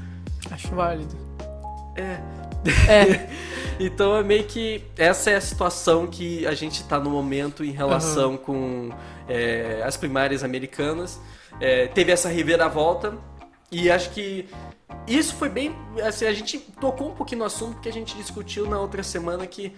[0.50, 1.16] Acho válido.
[1.94, 2.18] É.
[2.92, 3.28] É.
[3.78, 7.72] Então é meio que essa é a situação que a gente tá no momento em
[7.72, 8.90] relação com
[9.28, 11.20] é, as primárias americanas.
[11.60, 13.14] É, teve essa reviravolta
[13.74, 14.46] e acho que
[15.06, 15.74] isso foi bem.
[16.06, 19.46] Assim, a gente tocou um pouquinho no assunto porque a gente discutiu na outra semana
[19.46, 19.74] que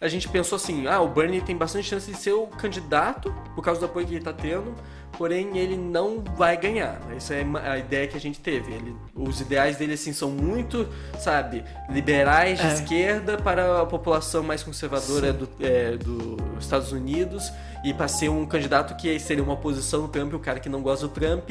[0.00, 3.62] a gente pensou assim: ah, o Bernie tem bastante chance de ser o candidato por
[3.64, 4.74] causa do apoio que ele tá tendo,
[5.16, 7.00] porém ele não vai ganhar.
[7.16, 8.72] Essa é a ideia que a gente teve.
[8.72, 12.72] Ele, os ideais dele assim são muito, sabe, liberais de É.
[12.74, 17.50] esquerda para a população mais conservadora do, é, dos Estados Unidos
[17.84, 20.82] e para ser um candidato que seria uma oposição ao Trump, o cara que não
[20.82, 21.48] gosta do Trump,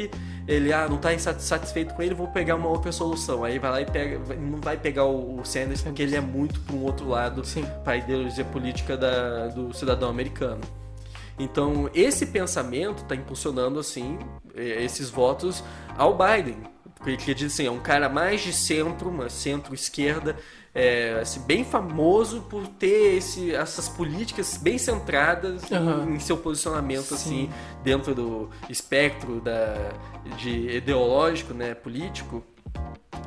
[0.48, 3.44] ele ah, não tá insatisfeito com ele, vou pegar uma outra solução.
[3.46, 6.60] Aí vai lá e pega, não vai pegar o, o Sanders porque ele é muito
[6.62, 7.66] para um outro lado Sim.
[7.84, 10.60] para a ideologia política da- do cidadão americano.
[11.40, 14.18] Então, esse pensamento está impulsionando, assim,
[14.56, 15.64] eh, esses votos
[15.98, 16.58] ao Biden.
[16.96, 20.36] Porque ele diz assim, é um cara mais de centro, uma centro-esquerda,
[20.74, 26.10] é, assim, bem famoso por ter esse, essas políticas bem centradas em- Aham.
[26.16, 27.50] em, seu posicionamento, assim, Sim.
[27.84, 29.92] dentro do espectro da,
[30.38, 32.44] de ideológico, né, político.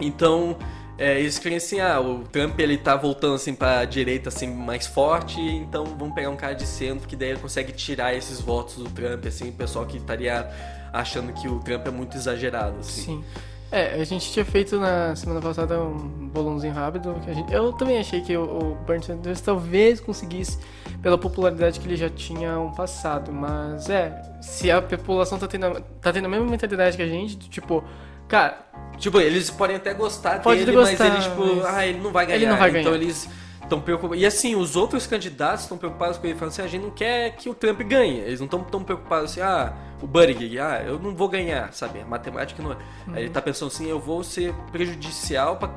[0.01, 0.57] Então,
[1.01, 4.87] é, eles creem assim, ah, o Trump ele tá voltando assim pra direita assim mais
[4.87, 8.77] forte, então vamos pegar um cara de centro que daí ele consegue tirar esses votos
[8.77, 10.47] do Trump, assim, o pessoal que estaria
[10.93, 13.03] achando que o Trump é muito exagerado, assim.
[13.03, 13.25] Sim.
[13.73, 17.15] É, a gente tinha feito na semana passada um bolãozinho rápido.
[17.25, 20.59] Que a gente, eu também achei que o, o Bernie Sanders talvez conseguisse,
[21.01, 23.33] pela popularidade que ele já tinha um passado.
[23.33, 27.39] Mas é, se a população tá tendo, tá tendo a mesma mentalidade que a gente,
[27.49, 27.85] tipo,
[28.31, 31.99] cara, Tipo, eles podem até gostar Pode dele, gostar, mas ele, tipo, mas ah, ele
[32.01, 32.37] não vai ganhar.
[32.37, 32.97] ele não vai Então ganhar.
[32.97, 33.29] eles
[33.63, 34.23] estão preocupados.
[34.23, 37.31] E assim, os outros candidatos estão preocupados com ele, falando assim, a gente não quer
[37.35, 38.19] que o Trump ganhe.
[38.19, 42.01] Eles não estão tão preocupados assim, ah, o Buttigieg, ah, eu não vou ganhar, sabe?
[42.01, 42.77] A matemática não é.
[43.15, 45.71] Aí ele tá pensando assim, eu vou ser prejudicial pra,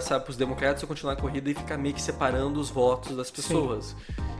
[0.00, 3.94] sabe, pros democratas continuar a corrida e ficar meio que separando os votos das pessoas.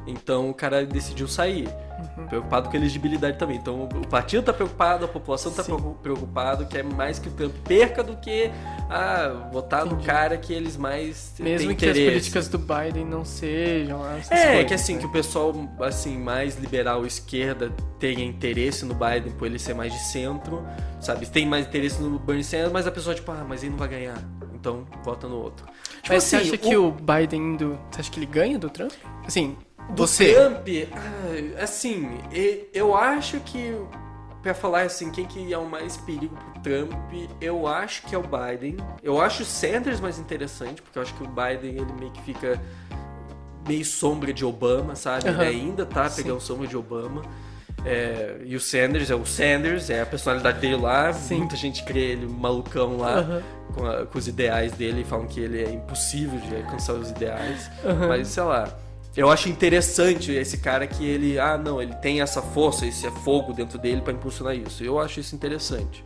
[0.07, 1.69] Então o cara decidiu sair.
[2.17, 2.27] Uhum.
[2.27, 3.59] Preocupado com a elegibilidade também.
[3.59, 5.77] Então o partido tá preocupado, a população tá Sim.
[6.03, 8.51] preocupado, que é mais que o Trump perca do que
[8.89, 10.07] ah, votar no Entendi.
[10.07, 12.05] cara que eles mais mesmo que as interesse.
[12.11, 15.01] políticas do Biden não sejam essas É, coisas, que assim, né?
[15.01, 19.93] que o pessoal assim, mais liberal esquerda tenha interesse no Biden por ele ser mais
[19.93, 20.67] de centro,
[20.99, 21.27] sabe?
[21.27, 23.89] Tem mais interesse no Bernie Sanders, mas a pessoa, tipo, ah, mas ele não vai
[23.89, 24.17] ganhar.
[24.61, 25.65] Então, vota no outro.
[26.03, 27.79] Tipo Mas você assim, acha que o Biden indo.
[27.91, 28.93] Você acha que ele ganha do Trump?
[29.27, 29.57] Assim,
[29.91, 30.35] Do você.
[30.35, 32.11] Trump, ah, assim,
[32.75, 33.75] eu acho que,
[34.43, 36.93] pra falar assim, quem que é o mais perigo pro Trump,
[37.41, 38.77] eu acho que é o Biden.
[39.03, 42.23] Eu acho o Sanders mais interessante, porque eu acho que o Biden, ele meio que
[42.23, 42.61] fica
[43.67, 45.29] meio sombra de Obama, sabe?
[45.29, 45.43] Aham.
[45.45, 47.23] Ele ainda tá pegando sombra de Obama.
[47.85, 51.13] É, e o Sanders é o Sanders, é a personalidade dele lá.
[51.13, 51.39] Sim.
[51.39, 53.43] Muita gente crê ele malucão lá Aham.
[53.75, 57.11] com, a- com os ideais dele e falam que ele é impossível de alcançar os
[57.11, 57.71] ideais.
[57.85, 58.09] Aham.
[58.09, 58.69] Mas sei lá.
[59.17, 63.53] Eu acho interessante esse cara que ele, ah, não, ele tem essa força, esse fogo
[63.53, 64.85] dentro dele pra impulsionar isso.
[64.85, 66.05] Eu acho isso interessante.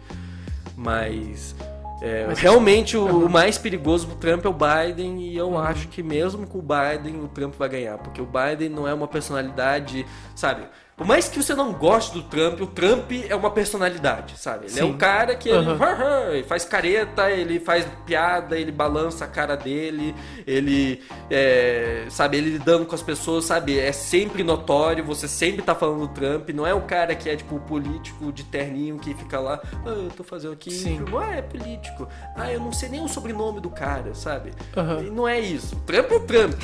[0.77, 1.55] Mas,
[2.01, 5.89] é, Mas- realmente o, o mais perigoso pro Trump é o Biden e eu acho
[5.89, 9.07] que mesmo com o Biden o Trump vai ganhar, porque o Biden não é uma
[9.07, 10.63] personalidade, sabe?
[10.97, 14.67] Por mais que você não goste do Trump, o Trump é uma personalidade, sabe?
[14.67, 14.91] Ele é Sim.
[14.91, 16.31] um cara que ele, Aham.
[16.31, 20.15] ele faz careta, ele faz piada, ele balança a cara dele,
[20.47, 23.77] ele, é, sabe, ele lidando com as pessoas, sabe?
[23.77, 27.35] É sempre notório, você sempre tá falando do Trump, não é o cara que é
[27.35, 31.05] tipo o político de terninho que fica lá, ah, eu tô fazendo aqui, Sim.
[31.21, 34.53] ah, é político, ah, eu não sei nem o sobrenome do cara, sabe?
[35.05, 35.75] E não é isso.
[35.85, 36.63] Trump é o Trump.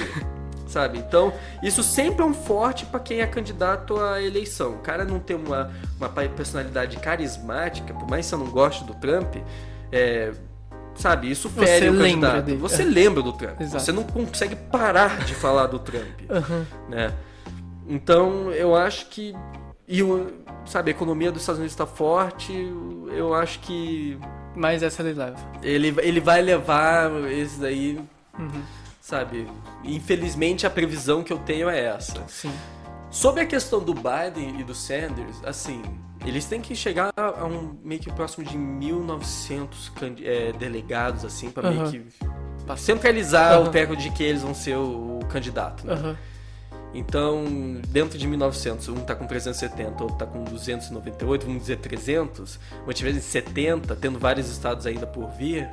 [0.70, 0.98] Sabe?
[0.98, 1.33] Então,
[1.64, 4.74] isso sempre é um forte pra quem é candidato à eleição.
[4.74, 8.94] O cara não tem uma, uma personalidade carismática, por mais que você não goste do
[8.94, 9.35] Trump,
[9.90, 10.33] é,
[10.94, 11.28] sabe?
[11.28, 12.44] Isso Você fere o lembra candidato.
[12.44, 12.59] dele.
[12.59, 13.61] Você lembra do Trump.
[13.61, 13.83] Exato.
[13.85, 16.64] Você não consegue parar de falar do Trump, Aham.
[16.88, 17.12] né?
[17.88, 19.35] Então, eu acho que
[19.88, 20.28] e o,
[20.64, 22.52] sabe, a economia dos Estados Unidos está forte,
[23.12, 24.16] eu acho que
[24.54, 25.37] Mas essa ele leva.
[25.64, 27.98] ele, ele vai levar esse daí
[28.38, 28.62] Uhum.
[29.01, 29.47] Sabe?
[29.85, 32.23] Infelizmente a previsão que eu tenho é essa.
[32.29, 32.53] Sim.
[33.11, 35.83] Sobre a questão do Biden e do Sanders, assim,
[36.25, 41.51] eles têm que chegar a um meio que próximo de 1900 candi- é, delegados, assim,
[41.51, 42.05] pra meio que
[42.65, 46.17] pra centralizar o teco de que eles vão ser o, o candidato, né?
[46.93, 47.45] Então,
[47.89, 53.15] dentro de 1900, um tá com 370, outro tá com 298, vamos dizer 300, mantiver
[53.15, 55.69] em 70, tendo vários estados ainda por vir,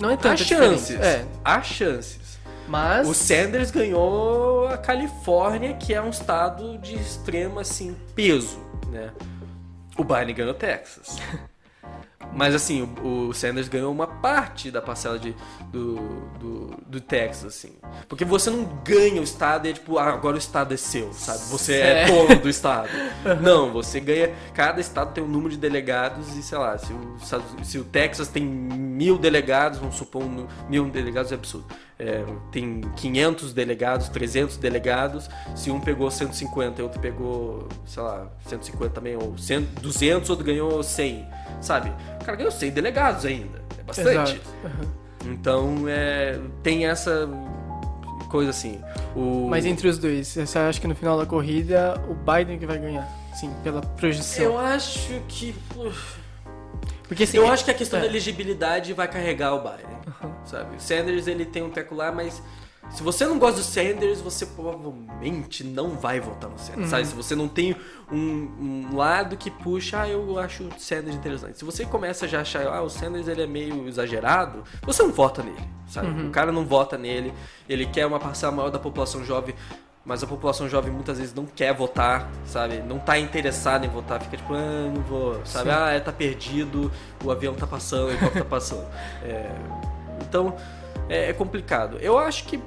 [0.00, 0.88] Não é Há tanta chances.
[0.88, 1.06] diferença.
[1.06, 2.33] É, Há chances.
[2.68, 3.08] Mas...
[3.08, 9.12] O Sanders ganhou a Califórnia, que é um estado de extremo assim peso, né?
[9.96, 11.18] O Biden ganhou Texas.
[12.32, 15.34] Mas assim, o, o Sanders ganhou uma parte da parcela de,
[15.70, 15.96] do,
[16.38, 17.72] do, do Texas, assim.
[18.08, 21.12] Porque você não ganha o estado e é tipo, ah, agora o estado é seu,
[21.12, 21.44] sabe?
[21.50, 22.12] Você é Certo.
[22.12, 22.88] dono do estado.
[23.40, 24.34] Não, você ganha.
[24.52, 27.16] Cada estado tem um número de delegados e sei lá, se o,
[27.62, 31.66] se o Texas tem mil delegados, vamos supor, um, mil delegados é absurdo.
[31.98, 35.30] É, tem 500 delegados, 300 delegados.
[35.54, 40.44] Se um pegou 150 e outro pegou, sei lá, 150 também, ou 100, 200, outro
[40.44, 41.26] ganhou 100,
[41.60, 41.92] sabe?
[42.20, 43.62] O cara ganhou 100 delegados ainda.
[43.78, 44.10] É bastante.
[44.10, 44.40] Exato.
[44.64, 45.04] Aham.
[45.26, 47.28] Então, é, tem essa
[48.30, 48.80] coisa assim.
[49.14, 49.48] O...
[49.48, 52.78] Mas entre os dois, você acha que no final da corrida o Biden que vai
[52.78, 53.08] ganhar?
[53.34, 54.44] Sim, pela projeção.
[54.44, 55.54] Eu acho que.
[57.08, 58.02] Porque assim, Eu acho que a questão é.
[58.02, 59.96] da elegibilidade vai carregar o Biden.
[60.44, 60.76] Sabe?
[60.76, 62.42] O Sanders ele tem um teco lá, mas
[62.90, 66.90] se você não gosta do Sanders, você provavelmente não vai votar no Sanders.
[66.90, 67.06] Sabe?
[67.06, 67.74] Se você não tem
[68.10, 71.58] um, um lado que puxa, ah, eu acho o Sanders interessante.
[71.58, 75.12] Se você começa já a achar, ah, o Sanders ele é meio exagerado, você não
[75.12, 75.68] vota nele.
[75.88, 76.26] Sabe?
[76.26, 77.32] O cara não vota nele,
[77.68, 79.54] ele quer uma parcela maior da população jovem.
[80.04, 82.78] Mas a população jovem muitas vezes não quer votar, sabe?
[82.86, 85.70] Não tá interessada em votar, fica tipo, ah, não vou, sabe?
[85.70, 85.76] Sim.
[85.78, 86.92] Ah, é, tá perdido,
[87.24, 88.84] o avião tá passando, o helicóptero tá passando.
[89.24, 89.50] É,
[90.20, 90.54] então,
[91.08, 91.96] é, é complicado.
[92.00, 92.62] Eu acho que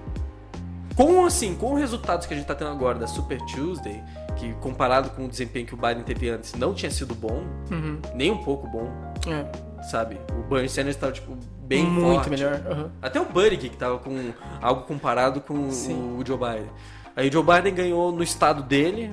[0.96, 4.02] com assim, com os resultados que a gente tá tendo agora da Super Tuesday,
[4.36, 8.00] que comparado com o desempenho que o Biden teve antes, não tinha sido bom, Uhum.
[8.16, 8.90] nem um pouco bom,
[9.28, 10.20] É, sabe?
[10.40, 12.30] O Bernie Sanders tava tipo bem muito forte.
[12.32, 12.62] melhor.
[12.68, 12.92] aham.
[13.02, 16.18] Até o Buttigieg que tava com algo comparado com Sim.
[16.20, 16.70] o Joe Biden.
[17.18, 19.12] Aí o Joe Biden ganhou no estado dele,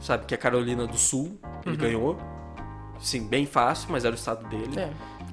[0.00, 1.38] sabe, que é Carolina do Sul.
[1.64, 1.80] Ele Uhum.
[1.80, 2.18] ganhou.
[3.00, 4.80] Sim, bem fácil, mas era o estado dele.
[4.80, 4.90] É,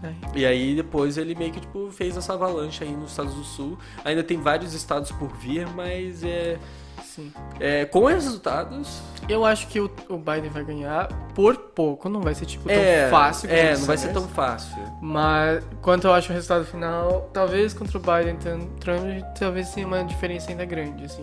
[0.07, 0.13] é.
[0.35, 3.77] E aí depois ele meio que tipo, fez essa avalanche aí nos Estados do Sul.
[4.03, 6.57] Ainda tem vários estados por vir, mas é,
[7.03, 7.31] Sim.
[7.61, 9.01] é com os resultados.
[9.29, 12.75] Eu acho que o, o Biden vai ganhar por pouco, não vai ser tipo tão
[12.75, 13.49] é fácil.
[13.49, 14.25] É, não vai ser Sanders.
[14.25, 14.83] tão fácil.
[15.01, 18.35] Mas quanto eu acho o resultado final, talvez contra o Biden
[18.81, 21.21] Trump, talvez tenha uma diferença ainda grande, assim,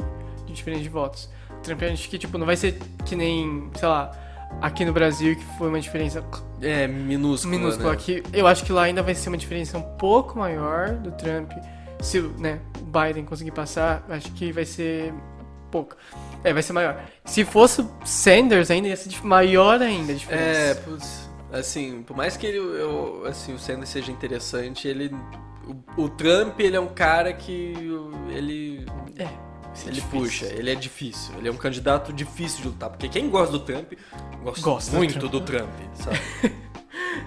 [0.58, 1.30] diferença de votos.
[1.62, 4.12] Trump, acho que tipo, não vai ser que nem, sei lá,
[4.60, 6.24] aqui no Brasil, que foi uma diferença
[6.60, 7.56] É minúscula.
[7.56, 7.94] minúscula né?
[7.94, 8.22] aqui.
[8.32, 11.52] Eu acho que lá ainda vai ser uma diferença um pouco maior do Trump.
[12.00, 15.12] Se né, o Biden conseguir passar, acho que vai ser
[15.70, 15.96] pouco.
[16.44, 17.00] É, vai ser maior.
[17.24, 20.60] Se fosse o Sanders, ainda ia ser maior ainda a diferença.
[20.60, 25.12] É, putz, assim, por mais que ele, eu, assim, o Sanders seja interessante, ele,
[25.66, 27.74] o, o Trump, ele é um cara que
[28.30, 28.86] ele,
[29.18, 29.28] É.
[29.74, 30.18] ser ele difícil.
[30.20, 33.60] puxa, ele é difícil, ele é um candidato difícil de lutar, porque quem gosta do
[33.60, 33.92] Trump
[34.42, 35.32] gosta, Gosta do muito Trump.
[35.32, 36.18] do Trump, sabe?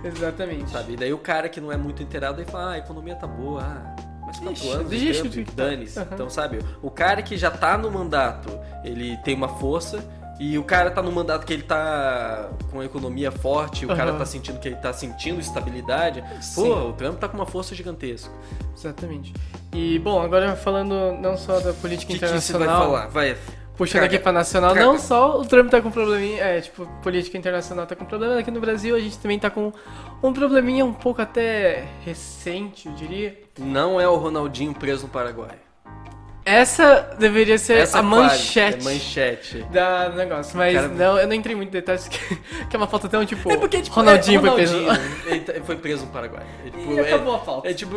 [0.04, 0.70] Exatamente.
[0.72, 0.94] sabe?
[0.94, 3.28] E daí o cara que não é muito inteirado aí fala, ah, a economia tá
[3.28, 6.00] boa, ah, mais quatro Ixi, anos, deixa de dane-se.
[6.00, 6.10] Aham.
[6.14, 8.50] Então, sabe, o cara que já tá no mandato,
[8.84, 10.04] ele tem uma força,
[10.44, 14.10] e o cara tá no mandato que ele tá com a economia forte, o cara
[14.10, 14.18] Aham.
[14.18, 16.24] tá sentindo que ele tá sentindo estabilidade.
[16.42, 16.64] Sim.
[16.64, 18.34] Pô, o Trump tá com uma força gigantesca.
[18.76, 19.32] Exatamente.
[19.72, 23.08] E, bom, agora falando não só da política que, que você vai internacional, falar?
[23.10, 23.38] Vai.
[23.78, 24.16] puxando Caga.
[24.16, 24.84] aqui pra nacional, Caga.
[24.84, 28.50] não só o Trump tá com probleminha, é, tipo, política internacional tá com problema, aqui
[28.50, 29.72] no Brasil a gente também tá com
[30.24, 33.40] um probleminha um pouco até recente, eu diria.
[33.60, 35.60] Não é o Ronaldinho preso no Paraguai.
[36.44, 38.80] Essa deveria ser Essa a manchete.
[38.80, 39.64] é manchete.
[39.72, 42.36] Da negócio, mas Cara- não, eu não entrei muito em detalhes, que,
[42.68, 43.52] que é uma falta tão tipo.
[43.52, 44.80] É porque, tipo, Ronaldinho é, foi preso.
[44.80, 46.44] Ronaldinho, ele tá- ele foi preso no Paraguai.
[46.66, 47.70] É, tipo, E é- acabou a pauta.
[47.70, 47.96] É tipo,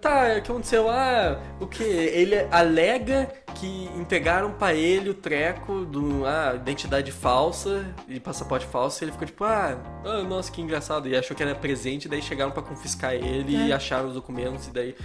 [0.00, 0.88] tá, o que aconteceu?
[0.88, 1.82] Ah, o que?
[1.82, 9.02] Ele alega que entregaram pra ele o treco do ah, identidade falsa e passaporte falso.
[9.02, 11.08] E ele ficou tipo, ah, ah, nossa, que engraçado.
[11.08, 13.74] E achou que era presente, daí chegaram pra confiscar ele e É.
[13.74, 14.66] acharam os documentos.
[14.68, 14.96] E daí.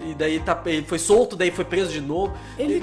[0.00, 2.32] E daí tá, ele foi solto, daí foi preso de novo.
[2.58, 2.82] Ele-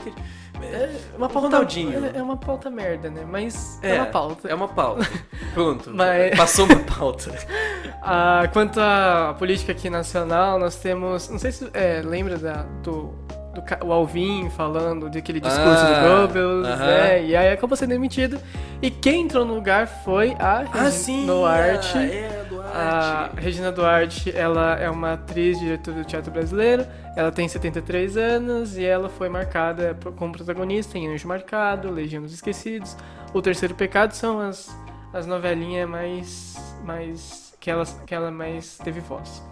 [0.61, 2.05] É uma pauta, Ronaldinho.
[2.05, 3.23] É, é uma pauta merda, né?
[3.29, 4.47] Mas é, É, uma pauta.
[4.47, 5.05] É uma pauta.
[5.53, 5.91] Pronto.
[5.93, 7.31] Mas- Passou uma pauta.
[8.07, 11.27] Ah, quanto à política aqui nacional, nós temos.
[11.27, 13.15] Não sei se é, lembra da, do,
[13.51, 16.85] do o Alvin falando daquele discurso Ah, do Goebbels, aham.
[16.85, 17.23] né?
[17.25, 18.39] E aí acabou sendo demitido.
[18.79, 21.97] E quem entrou no lugar foi a Regina Duarte.
[21.97, 22.44] É,
[22.75, 23.37] Duarte.
[23.37, 26.85] A Regina Duarte, ela é uma atriz, diretora do teatro brasileiro.
[27.15, 32.33] Ela tem 73 anos e ela foi marcada como protagonista em Anjo Marcado, Legião dos
[32.33, 32.95] Esquecidos.
[33.33, 34.75] O Terceiro Pecado são as,
[35.13, 39.43] as novelinhas mais, mais que, ela, que ela mais teve voz.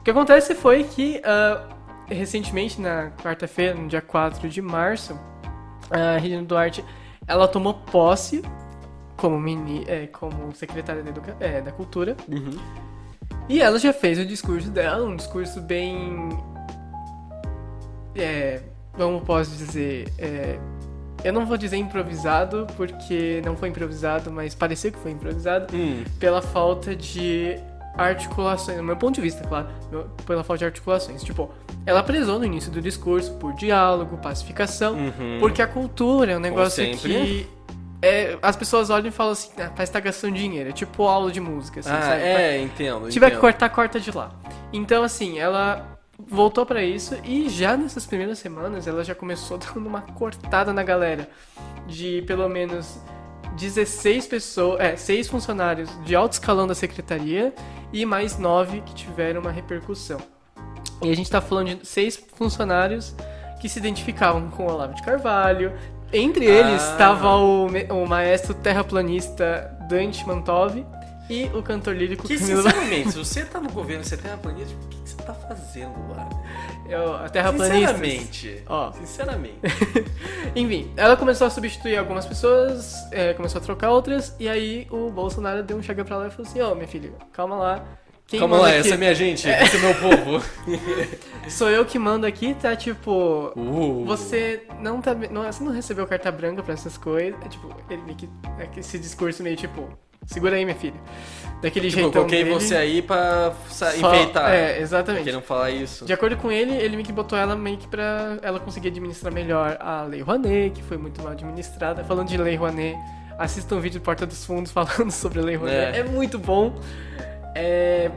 [0.00, 1.68] O que acontece foi que ah,
[2.06, 5.18] recentemente, na quarta-feira, no dia 4 de março,
[5.90, 6.84] a Regina Duarte
[7.26, 8.42] ela tomou posse
[9.16, 12.16] como, mini, é, como secretária da, educa- é, da Cultura.
[12.28, 12.58] Uhum.
[13.48, 16.28] E ela já fez o discurso dela, um discurso bem.
[18.14, 18.60] É.
[18.92, 20.08] Como posso dizer?
[20.18, 20.58] É,
[21.24, 26.04] eu não vou dizer improvisado, porque não foi improvisado, mas pareceu que foi improvisado, Hum.
[26.20, 27.56] pela falta de
[27.96, 29.68] articulações, no meu ponto de vista, claro,
[30.26, 31.22] pela falta de articulações.
[31.24, 31.50] Tipo,
[31.86, 35.38] ela prezou no início do discurso por diálogo, pacificação, Uhum.
[35.40, 37.48] porque a cultura é um negócio que
[38.04, 41.02] é, as pessoas olham e falam assim, ah, parece que tá gastando dinheiro, é tipo
[41.04, 42.22] aula de música, assim, Ah, sabe?
[42.22, 43.06] é, entendo.
[43.06, 43.40] Se tiver que entendo.
[43.40, 44.30] cortar, corta de lá.
[44.72, 49.86] Então, assim, ela voltou pra isso e já nessas primeiras semanas ela já começou dando
[49.86, 51.28] uma cortada na galera
[51.86, 52.98] de pelo menos
[53.56, 57.52] 16 pessoas, é, 6 funcionários de alto escalão da secretaria
[57.92, 60.18] e mais 9 que tiveram uma repercussão.
[61.02, 63.14] E a gente tá falando de seis funcionários
[63.60, 65.72] que se identificavam com o Olavo de Carvalho.
[66.12, 66.92] Entre eles Ah.
[66.92, 70.84] estava o, me- o maestro terraplanista Dante Mantov
[71.28, 74.36] e o cantor lírico Que, Camilo sinceramente, se você tá no governo, você tem uma
[74.38, 76.28] planeta, o que, que você tá fazendo lá?
[76.88, 77.78] Eu, a terraplanista.
[77.94, 78.62] Sinceramente.
[78.68, 78.92] Ó.
[78.92, 79.58] Sinceramente.
[80.54, 85.10] Enfim, ela começou a substituir algumas pessoas, é, começou a trocar outras, e aí o
[85.10, 87.82] Bolsonaro deu um chega pra lá e falou assim, ô minha filha, calma lá.
[88.26, 90.42] Quem Calma lá, aqui essa é minha gente, esse é meu povo.
[91.50, 93.52] Sou eu que mando aqui, tá tipo.
[93.54, 94.04] Uh.
[94.06, 95.14] Você não tá.
[95.14, 97.38] Não, você não recebeu carta branca pra essas coisas.
[97.44, 98.28] É tipo, ele meio que.
[98.58, 99.88] É que esse discurso meio tipo.
[100.26, 100.94] Segura aí, minha filha.
[101.60, 102.54] Daquele Tipo, eu jeitão coloquei dele.
[102.54, 104.50] você aí pra Só- enfeitar.
[104.54, 105.24] É, exatamente.
[105.24, 106.06] Querendo falar isso.
[106.06, 109.30] De acordo com ele, ele meio que botou ela meio que pra ela conseguir administrar
[109.30, 112.02] melhor a Lei Rouanet, que foi muito mal administrada.
[112.04, 112.96] Falando de Lei Rouanet,
[113.38, 115.94] assista um vídeo do Porta dos Fundos falando sobre a Lei Rouanet.
[115.94, 116.00] É.
[116.00, 116.74] É, muito bom.
[117.54, 118.10] É,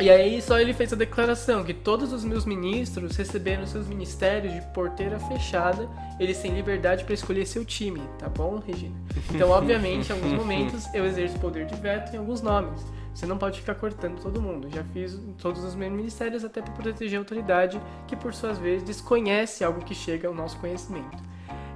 [0.00, 4.54] E aí só ele fez a declaração que todos os meus ministros receberam seus ministérios
[4.54, 5.88] de porteira fechada,
[6.20, 8.94] eles têm liberdade para escolher seu time, tá bom, Regina?
[9.34, 12.80] Então, obviamente, em alguns momentos eu exerço poder de veto em alguns nomes.
[13.12, 14.68] Você não pode ficar cortando todo mundo.
[14.72, 18.84] Já fiz todos os meus ministérios até para proteger a autoridade que, por suas vezes,
[18.84, 21.18] desconhece algo que chega ao nosso conhecimento.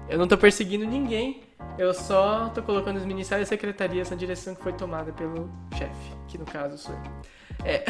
[0.09, 1.41] Eu não tô perseguindo ninguém,
[1.79, 6.13] eu só tô colocando os ministérios e secretarias na direção que foi tomada pelo chefe,
[6.29, 7.11] que no caso sou eu.
[7.65, 7.85] É.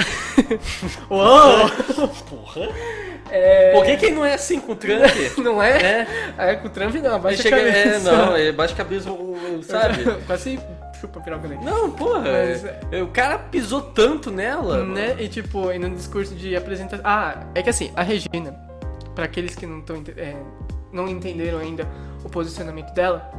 [1.09, 1.69] Uou!
[2.29, 2.69] Porra.
[3.31, 3.73] É...
[3.73, 5.01] Por que, que não é assim com o Trump?
[5.39, 5.83] Não é?
[5.83, 6.07] É.
[6.37, 7.57] É, com o Trump não, Ele abaixa chega.
[7.57, 8.11] a cabeça.
[8.11, 9.09] É, não, ele baixa a cabeça,
[9.63, 10.05] sabe?
[10.27, 10.61] Quase
[11.01, 11.61] chupa a piroca dele.
[11.65, 12.21] Não, porra.
[12.21, 14.85] Mas- é, O cara pisou tanto nela.
[14.85, 15.17] Né?
[15.19, 17.05] E tipo, e no discurso de apresentação.
[17.07, 18.55] Ah, é que assim, a Regina,
[19.15, 20.35] pra aqueles que não, tão, é,
[20.93, 21.87] não entenderam ainda
[22.25, 23.31] o posicionamento dela,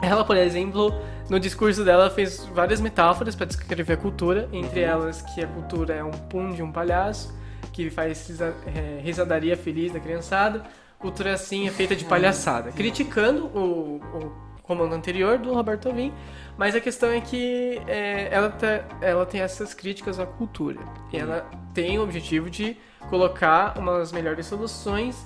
[0.00, 0.92] ela, por exemplo,
[1.28, 5.94] no discurso dela fez várias metáforas pra descrever a cultura, entre elas que a cultura
[5.94, 7.36] é um pum de um palhaço,
[7.72, 10.62] que faz é, risadaria feliz da criançada.
[10.98, 16.12] Cultura assim é feita de palhaçada, criticando o, o comando anterior do Roberto Alvim,
[16.56, 20.80] mas a questão é que é, ela, tá- ela tem essas críticas à cultura.
[21.12, 22.76] E ela tem o objetivo de
[23.08, 25.24] colocar umas melhores soluções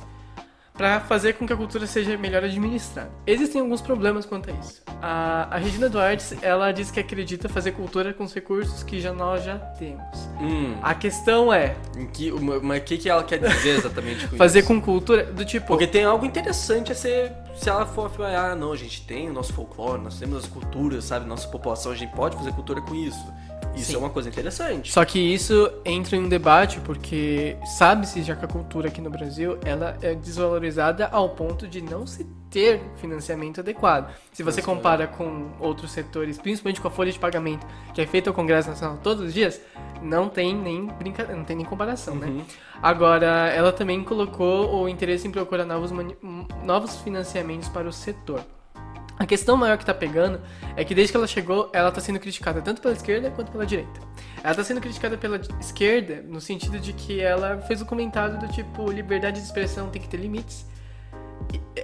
[0.83, 3.09] para fazer com que a cultura seja melhor administrada.
[3.25, 4.83] Existem alguns problemas quanto a isso.
[5.01, 9.13] A, a Regina Duarte, ela diz que acredita fazer cultura com os recursos que já
[9.13, 10.29] nós já temos.
[10.41, 10.75] Hum.
[10.83, 14.59] A questão é Em que, mas o que, que ela quer dizer exatamente com fazer
[14.59, 14.67] isso?
[14.67, 17.33] com cultura do tipo Porque tem algo interessante a ser.
[17.55, 20.47] Se ela for falar, ah, não, a gente tem o nosso folclore, nós temos as
[20.51, 21.27] culturas, sabe?
[21.27, 23.25] Nossa população, a gente pode fazer cultura com isso.
[23.75, 23.95] Isso Sim.
[23.97, 24.93] é uma coisa interessante.
[24.93, 29.11] Só que isso entra em um debate porque sabe-se já que a cultura aqui no
[29.11, 34.15] Brasil ela é desvalorizada ao ponto de não se ter financiamento adequado.
[34.31, 38.07] Se você Isso, compara com outros setores, principalmente com a folha de pagamento que é
[38.07, 39.61] feita ao Congresso Nacional todos os dias,
[40.03, 41.25] não tem nem brinca...
[41.25, 42.27] não tem nem comparação, né?
[42.27, 42.45] Uhum.
[42.83, 45.91] Agora, ela também colocou o interesse em procurar novos,
[46.63, 48.45] novos financiamentos para o setor.
[49.23, 50.41] A questão maior que tá pegando
[50.75, 53.65] é que desde que ela chegou, ela tá sendo criticada tanto pela esquerda quanto pela
[53.65, 54.01] direita.
[54.43, 58.49] Ela tá sendo criticada pela esquerda no sentido de que ela fez o comentário do
[58.49, 60.67] tipo liberdade de expressão tem que ter limites.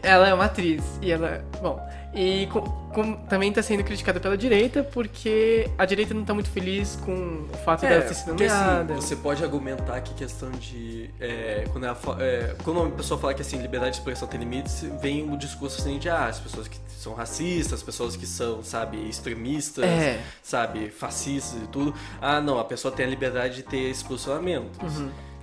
[0.03, 1.81] Ela é uma atriz e ela, bom,
[2.15, 2.61] e com-
[2.93, 7.47] com- também tá sendo criticada pela direita porque a direita não tá muito feliz com
[7.53, 8.95] o fato dela ter sido assim, nomeada.
[8.95, 11.11] você pode argumentar que questão de.
[11.21, 14.85] é, quando, ela é, quando uma pessoa fala que assim, liberdade de expressão tem limites,
[15.01, 18.63] vem o discurso assim de ah, as pessoas que são racistas, as pessoas que são,
[18.63, 20.21] sabe, extremistas, É.
[20.43, 21.95] sabe, fascistas e tudo.
[22.21, 24.79] Ah, não, a pessoa tem a liberdade de ter esse posicionamento.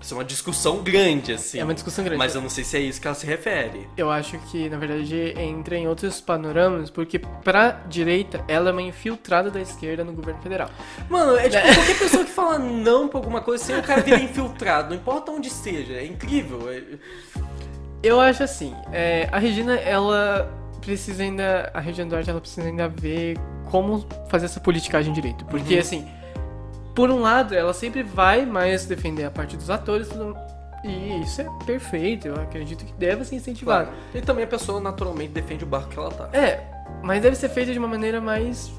[0.05, 1.57] Isso é uma discussão grande, assim.
[1.59, 2.19] É uma discussão grande.
[2.19, 3.89] Mas eu não sei se é isso que ela se refere.
[3.97, 8.83] Eu acho que, na verdade, entra em outros panoramas, porque pra direita, ela é uma
[8.83, 10.69] infiltrada da esquerda no governo federal.
[11.09, 14.19] Mano, é tipo qualquer pessoa que fala não pra alguma coisa, assim, o cara vira
[14.21, 16.71] infiltrado, não importa onde esteja, é incrível.
[16.71, 16.83] é-
[18.03, 22.87] Eu acho assim, é, a Regina, ela precisa ainda, a Regina Duarte, ela precisa ainda
[22.87, 23.39] ver
[23.71, 25.43] como fazer essa politicagem direito.
[25.45, 25.79] Porque, Uhum.
[25.79, 26.07] assim,
[26.95, 30.09] por um lado, ela sempre vai mais defender a parte dos atores
[30.83, 33.87] e isso é perfeito, eu acredito que deve ser incentivado.
[33.87, 34.01] Claro.
[34.13, 36.29] E também a pessoa naturalmente defende o barco que ela tá.
[36.31, 36.63] É,
[37.01, 38.71] mas deve ser feito de uma maneira mais.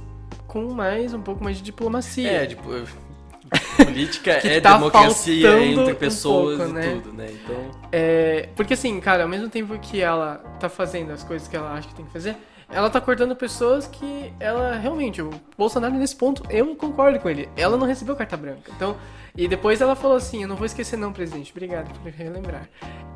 [0.46, 2.30] com mais, um pouco mais de diplomacia.
[2.30, 2.62] É, tipo.
[3.76, 6.90] Política é tá democracia entre um pessoas pouco, e né?
[6.94, 7.26] tudo, né?
[7.30, 7.70] Então.
[7.92, 11.72] É, porque assim, cara, ao mesmo tempo que ela tá fazendo as coisas que ela
[11.72, 12.36] acha que tem que fazer,
[12.68, 17.48] ela tá cortando pessoas que ela realmente, o Bolsonaro nesse ponto, eu concordo com ele.
[17.56, 18.70] Ela não recebeu carta branca.
[18.74, 18.96] Então,
[19.36, 21.52] e depois ela falou assim: Eu não vou esquecer, não, presidente.
[21.52, 22.68] Obrigado por relembrar.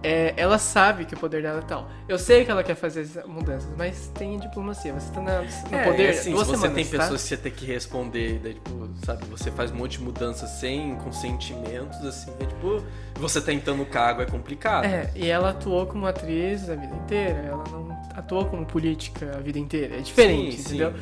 [0.03, 1.91] É, ela sabe que o poder dela é tal.
[2.09, 4.93] Eu sei que ela quer fazer as mudanças, mas tem diplomacia.
[4.95, 6.11] Você tá na, no É, poder.
[6.11, 7.05] assim, duas se você semanas, tem tá?
[7.05, 10.49] pessoas que você tem que responder, daí, tipo, sabe, você faz um monte de mudanças
[10.51, 12.83] sem consentimentos, assim, é tipo,
[13.17, 14.85] você tá entrando no cargo é complicado.
[14.85, 17.39] É, e ela atuou como atriz a vida inteira.
[17.47, 19.97] Ela não atuou como política a vida inteira.
[19.97, 20.95] É diferente, Sim, entendeu?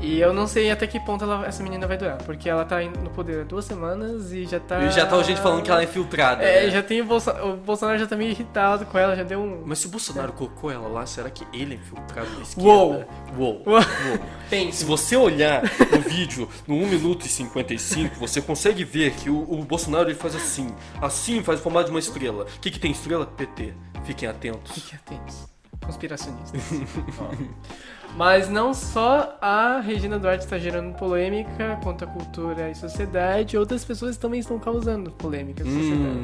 [0.00, 2.18] E eu não sei até que ponto ela- essa menina vai durar.
[2.18, 4.82] Porque ela tá no poder há duas semanas e já tá.
[4.84, 6.42] E já tá gente falando que ela é infiltrada.
[6.42, 6.70] É, né?
[6.70, 7.30] já tem o, Bolso...
[7.30, 9.62] o Bolsonaro já tá meio irritado com ela, já deu um.
[9.64, 12.68] Mas se o Bolsonaro colocou ela lá, será que ele é infiltrado da esquerda?
[12.68, 12.92] Uou.
[12.92, 13.04] Uou!
[13.38, 13.62] Uou.
[13.66, 13.80] Uou.
[14.70, 19.42] Se você olhar o vídeo no 1 minuto e 55, você consegue ver que o,
[19.50, 20.72] o Bolsonaro ele faz assim.
[21.00, 22.44] Assim faz o formato de uma estrela.
[22.44, 23.26] O que, que tem estrela?
[23.26, 23.72] PT.
[24.04, 24.72] Fiquem atentos.
[24.72, 25.53] Fique atentos.
[25.86, 26.60] Conspiracionistas.
[28.16, 33.84] Mas não só a Regina Duarte está gerando polêmica quanto à cultura e sociedade, outras
[33.84, 35.74] pessoas também estão causando polêmica na Hum.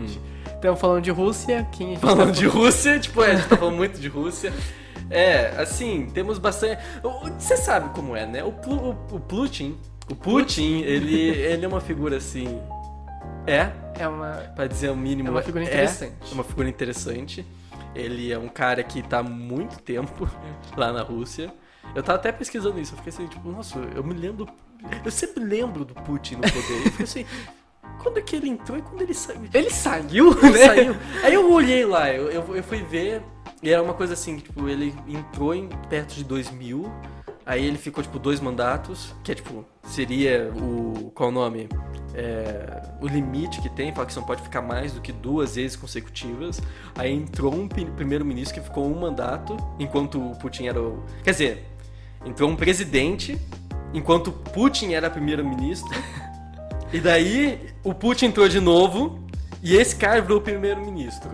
[0.06, 0.20] sociedade.
[0.54, 3.48] Estamos falando de Rússia, quem a gente Falando tá- de Rússia, tipo, é, a gente
[3.48, 4.52] tá falando muito de Rússia.
[5.10, 6.80] É, assim, temos bastante.
[7.38, 8.44] Você sabe como é, né?
[8.44, 9.76] O, Plu- o, Putin.
[10.08, 12.60] O Putin, ele, ele é uma figura assim.
[13.46, 14.30] É, É uma.
[14.54, 15.26] pra dizer o mínimo.
[15.28, 16.14] É uma figura interessante.
[16.30, 17.44] É uma figura interessante.
[17.94, 20.28] Ele é um cara que tá há muito tempo
[20.76, 21.52] lá na Rússia.
[21.94, 22.92] Eu tava até pesquisando isso.
[22.92, 24.48] Eu fiquei assim, tipo, nossa, eu me lembro.
[25.04, 26.86] Eu sempre lembro do Putin no poder.
[26.86, 27.26] Eu fiquei assim,
[28.02, 29.48] quando é que ele entrou e quando ele saiu?
[29.52, 30.66] Ele saiu, Ele né?
[30.66, 30.96] saiu.
[31.22, 33.22] Aí eu olhei lá, eu, eu, eu fui ver,
[33.62, 36.90] e era uma coisa assim, tipo, ele entrou em perto de 2000,
[37.46, 41.68] aí ele ficou, tipo, dois mandatos, que é, tipo, seria o, qual o nome?
[42.14, 45.54] É, o limite que tem, fala que você não pode ficar mais do que duas
[45.54, 46.60] vezes consecutivas.
[46.96, 51.02] Aí entrou um pri- primeiro-ministro que ficou um mandato, enquanto o Putin era o...
[51.22, 51.66] Quer dizer,
[52.24, 53.38] entrou um presidente,
[53.94, 55.90] enquanto Putin era primeiro-ministro,
[56.92, 59.20] e daí o Putin entrou de novo
[59.62, 61.30] e esse cara virou primeiro-ministro.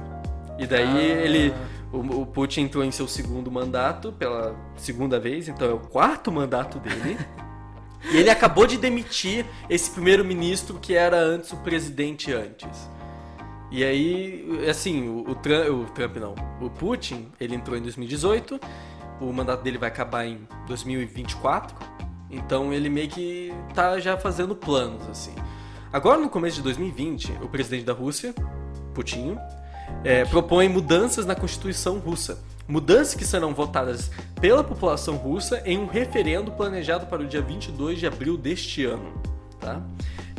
[0.58, 1.24] E daí Ah.
[1.24, 1.54] ele.
[1.92, 6.32] O, o Putin entrou em seu segundo mandato pela segunda vez, então é o quarto
[6.32, 7.18] mandato dele.
[8.12, 12.88] e ele acabou de demitir esse primeiro-ministro que era antes o presidente antes.
[13.70, 18.60] E aí, assim, o, o, Trump, o Trump não, o Putin, ele entrou em 2018,
[19.20, 21.76] o mandato dele vai acabar em 2024,
[22.30, 25.34] então ele meio que tá já fazendo planos, assim.
[25.92, 28.34] Agora, no começo de 2020, o presidente da Rússia,
[28.94, 29.36] Putin,
[30.04, 32.38] é, propõe mudanças na Constituição russa.
[32.68, 34.10] Mudanças que serão votadas
[34.40, 39.12] pela população russa em um referendo planejado para o dia 22 de abril deste ano.
[39.60, 39.80] Tá?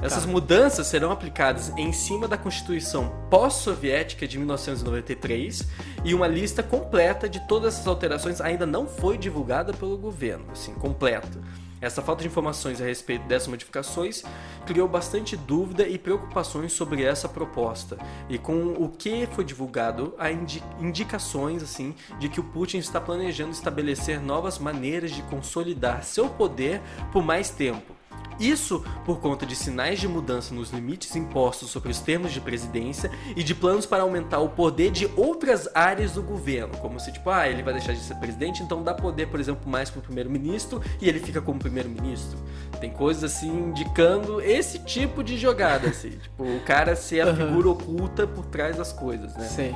[0.01, 0.31] Essas Tá.
[0.31, 5.65] mudanças serão aplicadas em cima da Constituição pós-soviética de 1993
[6.03, 10.73] e uma lista completa de todas essas alterações ainda não foi divulgada pelo governo, assim,
[10.73, 11.39] completa.
[11.79, 14.23] Essa falta de informações a respeito dessas modificações
[14.65, 17.97] criou bastante dúvida e preocupações sobre essa proposta.
[18.29, 22.99] E com o que foi divulgado, há indi- indicações assim de que o Putin está
[22.99, 27.96] planejando estabelecer novas maneiras de consolidar seu poder por mais tempo.
[28.39, 33.11] Isso por conta de sinais de mudança nos limites impostos sobre os termos de presidência
[33.35, 37.29] e de planos para aumentar o poder de outras áreas do governo, como se tipo,
[37.29, 40.03] ah, ele vai deixar de ser presidente, então dá poder, por exemplo, mais para o
[40.03, 42.37] primeiro-ministro e ele fica como primeiro-ministro.
[42.79, 47.47] Tem coisas assim indicando esse tipo de jogada, assim, tipo, o cara ser a Aham.
[47.47, 49.47] figura oculta por trás das coisas, né?
[49.47, 49.75] Sei.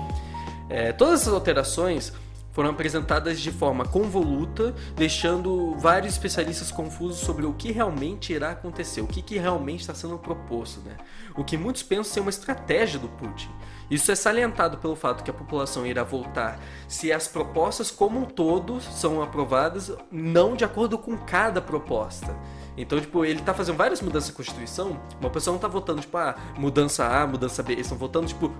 [0.69, 2.13] É, todas essas alterações
[2.51, 9.01] foram apresentadas de forma convoluta, deixando vários especialistas confusos sobre o que realmente irá acontecer,
[9.01, 10.81] o que, que realmente está sendo proposto.
[10.81, 10.97] Né?
[11.35, 13.49] O que muitos pensam ser uma estratégia do Putin.
[13.89, 18.25] Isso é salientado pelo fato que a população irá votar se as propostas como um
[18.25, 22.35] todo são aprovadas, não de acordo com cada proposta.
[22.77, 26.17] Então, tipo, ele tá fazendo várias mudanças na Constituição, uma pessoa não tá votando, tipo,
[26.17, 28.51] ah, mudança A, mudança B, eles estão votando, tipo,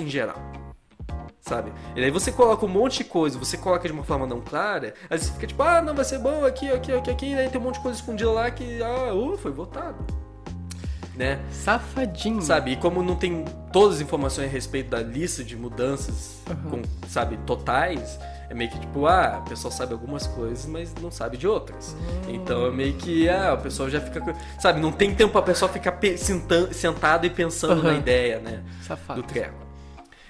[0.00, 0.69] em geral
[1.50, 1.72] sabe?
[1.96, 4.94] E aí você coloca um monte de coisa, você coloca de uma forma não clara,
[5.10, 7.48] aí você fica tipo, ah, não, vai ser bom aqui, aqui, aqui, aqui, e aí
[7.50, 9.96] tem um monte de coisa escondida lá que, ah, uh, foi votado.
[11.16, 11.38] Né?
[11.50, 12.40] Safadinho.
[12.40, 12.70] Sabe?
[12.72, 16.70] E como não tem todas as informações a respeito da lista de mudanças, Uhum.
[16.70, 21.10] com, sabe, totais, é meio que tipo, ah, o pessoal sabe algumas coisas, mas não
[21.10, 21.94] sabe de outras.
[22.26, 24.34] Então é meio que, ah, o pessoal já fica.
[24.58, 25.98] Sabe, não tem tempo pra pessoa ficar
[26.72, 27.98] sentado e pensando na Aham.
[27.98, 28.62] ideia, né?
[28.82, 29.20] Safado.
[29.20, 29.69] do treco.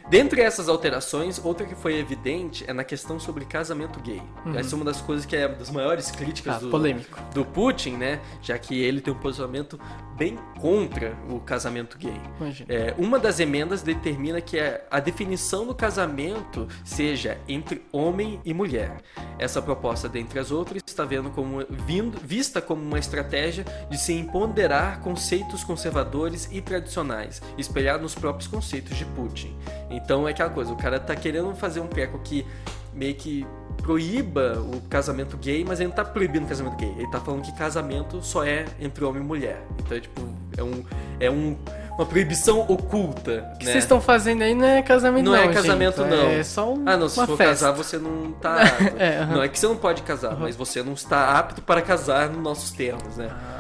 [0.09, 4.21] Dentre essas alterações, outra que foi evidente é na questão sobre casamento gay.
[4.57, 7.19] Essa é uma das coisas que é das maiores críticas Ah, do, polêmico.
[7.33, 8.21] do Putin, né?
[8.43, 9.79] Já que ele tem um posicionamento
[10.17, 12.21] bem contra o casamento gay.
[12.69, 18.53] É, uma das emendas determina que a, a definição do casamento seja entre homem e
[18.53, 18.99] mulher.
[19.39, 24.13] Essa proposta, dentre as outras, está vendo como, vindo, vista como uma estratégia de se
[24.13, 29.57] empoderar conceitos conservadores e tradicionais, espelhado nos próprios conceitos de Putin.
[30.05, 32.47] Então é aquela coisa, o cara tá querendo fazer um treco que
[32.93, 33.47] meio que
[33.83, 36.93] proíba o casamento gay, mas ele não tá proibindo o casamento gay.
[36.99, 39.63] Ele tá falando que casamento só é entre homem e mulher.
[39.79, 40.21] Então é tipo,
[40.57, 40.85] é um.
[41.19, 41.57] É um,
[41.97, 43.51] uma proibição oculta.
[43.55, 43.73] O que né?
[43.73, 45.39] vocês estão fazendo aí não é casamento, Não não.
[45.39, 46.11] é casamento, gente.
[46.11, 46.31] não.
[46.31, 47.45] É só um, Ah, não, se for festa.
[47.67, 48.85] casar, você não tá apto.
[48.99, 49.27] É.
[49.27, 52.43] Não é que você não pode casar, mas você não está apto para casar nos
[52.43, 53.29] nossos termos, né?
[53.31, 53.60] Ah.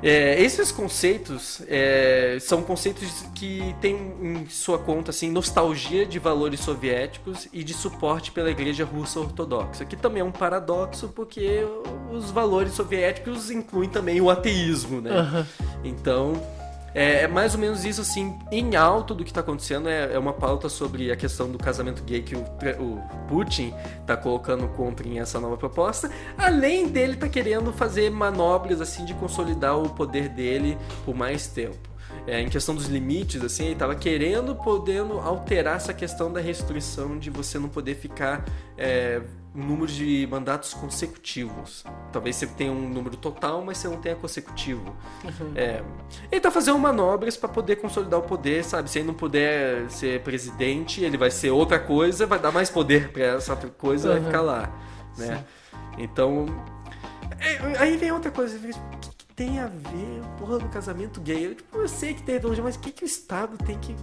[0.00, 6.60] É, esses conceitos é, são conceitos que têm em sua conta assim, nostalgia de valores
[6.60, 11.66] soviéticos e de suporte pela Igreja Russa Ortodoxa, que também é um paradoxo porque
[12.12, 15.10] os valores soviéticos incluem também o ateísmo, né?
[15.10, 15.46] Aham.
[15.82, 16.40] Então,
[16.94, 19.88] é, é mais ou menos isso, assim, em alto do que está acontecendo.
[19.88, 24.16] É, é uma pauta sobre a questão do casamento gay que o, o Putin está
[24.16, 26.10] colocando contra em essa nova proposta.
[26.36, 31.88] Além dele tá querendo fazer manobras, assim, de consolidar o poder dele por mais tempo.
[32.26, 37.18] É, em questão dos limites, assim, ele estava querendo, podendo alterar essa questão da restrição
[37.18, 38.44] de você não poder ficar
[38.76, 39.22] é,
[39.54, 41.84] um número de mandatos consecutivos.
[42.12, 44.94] Talvez você tenha um número total, mas você não tenha consecutivo.
[45.54, 45.82] É,
[46.30, 48.88] ele tá fazendo manobras para poder consolidar o poder, sabe?
[48.90, 53.10] Se ele não puder ser presidente, ele vai ser outra coisa, vai dar mais poder
[53.10, 54.24] para essa outra coisa, vai Uhum.
[54.26, 54.70] ficar lá,
[55.16, 55.44] né?
[55.96, 56.46] Então,
[57.40, 61.46] é, aí vem outra coisa, o que, que tem a ver porra do casamento gay?
[61.46, 63.94] Eu, tipo, eu sei que tem ideologia, mas o que, que o Estado tem que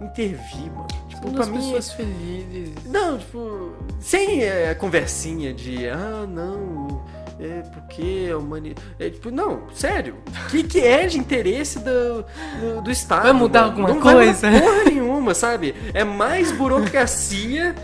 [0.00, 0.86] intervir, mano?
[1.08, 2.70] Tipo, São pra mim, pessoas felizes.
[2.86, 7.04] não, tipo, sem é, conversinha de, ah, não,
[7.38, 8.86] é porque a humanidade.
[8.98, 10.16] É, tipo, não, sério.
[10.46, 12.24] O que, que é de interesse do,
[12.60, 13.22] do, do Estado?
[13.24, 13.70] Vai mudar mano?
[13.72, 14.50] alguma não coisa?
[14.50, 15.74] mudar porra nenhuma, sabe?
[15.94, 17.74] É mais burocracia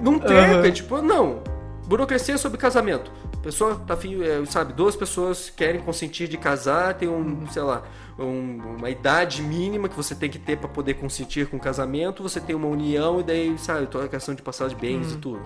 [0.00, 0.54] num treco.
[0.56, 0.66] Aham.
[0.66, 1.42] É tipo, não,
[1.86, 3.10] burocracia sobre casamento.
[3.44, 7.82] Pessoa tá afim, é, sabe, duas pessoas querem consentir de casar, tem um, sei lá,
[8.18, 12.22] um- uma idade mínima que você tem que ter pra poder consentir com o casamento,
[12.22, 15.16] você tem uma união e daí, sabe, toda a questão de passar de bens e
[15.18, 15.40] tudo.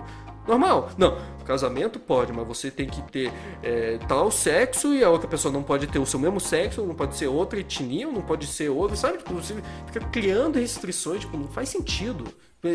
[0.47, 0.89] Normal.
[0.97, 3.31] Não, casamento pode, mas você tem que ter
[3.61, 6.95] é, tal sexo e a outra pessoa não pode ter o seu mesmo sexo, não
[6.95, 9.17] pode ser outra etnia, não pode ser outra, sabe?
[9.19, 9.55] Tipo, você
[9.87, 12.23] fica criando restrições, tipo, não faz sentido.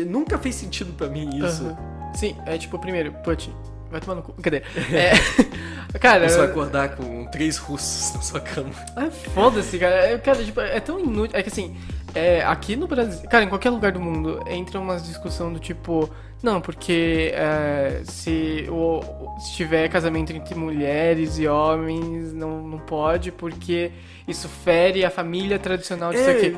[0.07, 1.63] Nunca fez sentido pra mim isso.
[1.65, 2.13] Aham.
[2.13, 3.53] Sim, é tipo, primeiro, Putin,
[3.89, 4.33] vai tomar no cu.
[4.41, 4.57] Cadê?
[4.91, 5.13] É.
[5.99, 8.69] cara, Você vai acordar com três russos na sua cama.
[8.95, 9.95] Ah, foda-se, cara.
[9.95, 11.37] É, cara, tipo, é tão inútil.
[11.37, 11.75] É que assim,
[12.13, 13.27] é, aqui no Brasil.
[13.29, 16.09] Cara, em qualquer lugar do mundo entra umas discussão do tipo.
[16.41, 19.01] Não, porque é, se, o,
[19.39, 23.91] se tiver casamento entre mulheres e homens, não, não pode, porque
[24.27, 26.57] isso fere a família tradicional disso É, aqui.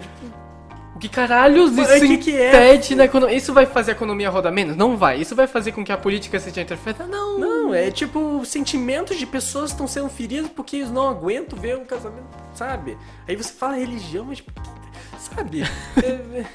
[0.98, 2.95] O que caralhos Mas isso que que é?
[2.95, 3.38] na economia?
[3.38, 4.76] Isso vai fazer a economia rodar menos?
[4.76, 5.22] Não vai.
[5.22, 7.06] Isso vai fazer com que a política seja interferida?
[7.06, 7.38] Não.
[7.38, 11.86] Não, é tipo, sentimentos de pessoas estão sendo feridos porque eles não aguentam ver um
[11.86, 12.26] casamento,
[12.56, 12.98] sabe?
[13.28, 14.43] Aí você fala religião, mas
[15.20, 15.62] sabe?
[16.04, 16.45] É,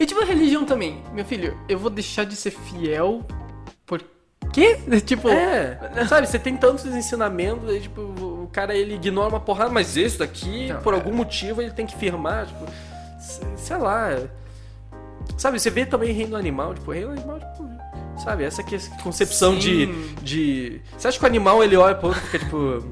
[0.00, 1.04] E tipo, a religião também.
[1.12, 3.24] Meu filho, eu vou deixar de ser fiel
[3.86, 4.02] por
[4.52, 4.80] quê?
[5.06, 9.70] Tipo, é, sabe, você tem tantos ensinamentos, aí, tipo, o cara ele ignora uma porrada,
[9.70, 10.96] mas esse daqui, Não, por é.
[10.96, 12.66] algum motivo, ele tem que firmar, tipo,
[13.56, 14.10] sei lá.
[15.36, 17.68] Sabe, você vê também reino animal, tipo, reino animal, tipo,
[18.22, 19.86] sabe, essa que- essa concepção de,
[20.22, 20.80] de.
[20.96, 22.82] Você acha que o animal ele olha pro outro e fica tipo.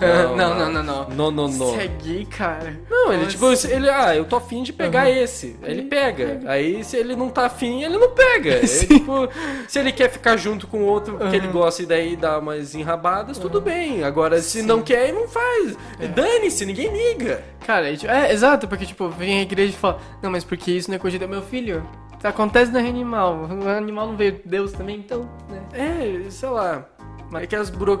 [0.00, 1.08] Não, não, não, não.
[1.08, 1.48] Não, não, não.
[1.48, 2.80] Você é gay, cara.
[2.90, 5.56] Não, ele tipo, ele, ah, eu tô afim de pegar esse.
[5.62, 6.40] Aí ele Ele pega.
[6.46, 8.66] Aí se ele não tá afim, ele não pega.
[8.66, 8.86] Sim.
[8.86, 9.28] tipo,
[9.68, 13.38] se ele quer ficar junto com outro que ele gosta e daí dá umas enrabadas,
[13.38, 14.02] tudo bem.
[14.04, 15.76] Agora, se não quer, ele não faz.
[16.00, 16.06] É.
[16.08, 17.42] Dane-se, ninguém liga.
[17.66, 20.90] Cara, tipo, é, exato, porque tipo, vem a igreja e fala, não, mas porque isso
[20.90, 21.86] não é coisa de meu filho.
[22.22, 23.48] Acontece no animal.
[23.50, 25.62] O animal não veio de Deus também, então, né?
[25.72, 26.86] É, sei lá.
[27.34, 27.98] É que as buro...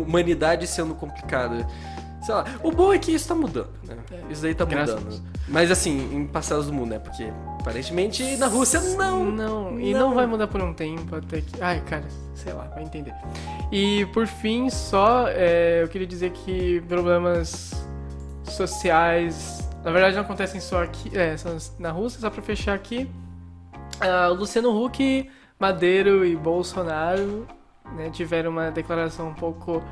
[0.00, 1.66] é, humanidade sendo complicada.
[2.22, 2.44] Sei lá.
[2.62, 3.96] O bom é que isso tá mudando, né?
[4.28, 5.22] Isso daí tá Graças a mudando.
[5.48, 6.98] Mas assim, em passados do mundo, né?
[6.98, 9.24] Porque aparentemente na Rússia não.
[9.24, 11.62] Não, e não vai mudar por um tempo até que.
[11.62, 13.14] Ai, cara, sei lá, vai entender.
[13.72, 17.72] E por fim, só é, eu queria dizer que problemas
[18.44, 23.10] sociais, na verdade, não acontecem só aqui, é, só na Rússia, só pra fechar aqui.
[24.30, 27.46] O Luciano Huck, Madeiro e Bolsonaro
[27.96, 29.82] né, tiveram uma declaração um pouco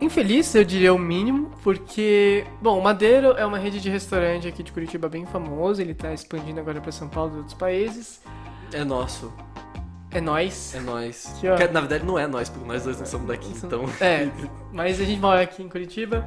[0.00, 4.62] infeliz, eu diria o mínimo, porque, bom, o Madeiro é uma rede de restaurante aqui
[4.62, 8.20] de Curitiba bem famoso, ele tá expandindo agora para São Paulo e outros países.
[8.72, 9.32] É nosso.
[10.10, 10.74] É nós.
[10.74, 11.34] É nós.
[11.44, 11.56] Ó.
[11.56, 13.84] Que, na verdade não é nós, porque nós dois não somos daqui, então.
[14.00, 14.28] É,
[14.72, 16.26] mas a gente mora aqui em Curitiba.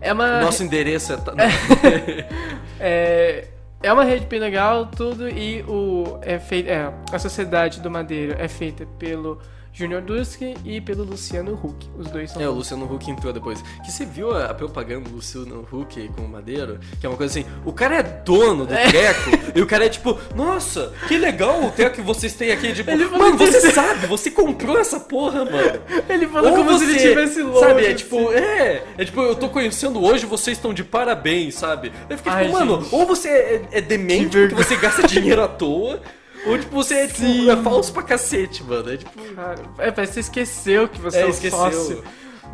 [0.00, 1.18] É uma nosso endereço é.
[2.78, 3.48] é,
[3.82, 8.34] é uma rede bem legal, tudo, e o é feito, é, a sociedade do Madeiro
[8.38, 9.38] é feita pelo
[9.78, 11.86] Junior Duski e pelo Luciano Huck.
[11.96, 13.62] Os dois são É, o Luciano Huck entrou depois.
[13.84, 16.80] Que você viu a, a propaganda do Luciano Huck com o Madeiro?
[16.98, 19.88] Que é uma coisa assim, o cara é dono do treco, e o cara é
[19.88, 22.72] tipo, nossa, que legal o treco que vocês têm aqui.
[22.72, 25.80] Tipo, mano, você sabe, você comprou essa porra, mano.
[26.10, 27.60] Ele falou Ou como se ele você, tivesse louco.
[27.60, 27.94] Sabe, é assim.
[27.96, 31.92] tipo, é, é tipo, eu tô conhecendo hoje, vocês estão de parabéns, sabe?
[32.10, 32.94] Eu fiquei Ai, tipo, mano, gente.
[32.94, 36.00] ou você é, é demente Que porque você gasta dinheiro à toa,
[36.46, 38.92] ou tipo, você é, tipo, é falso pra cacete, mano.
[38.92, 41.58] É tipo, Cara, é, parece que você esqueceu que você É, é, um esqueceu.
[41.58, 42.04] sócio.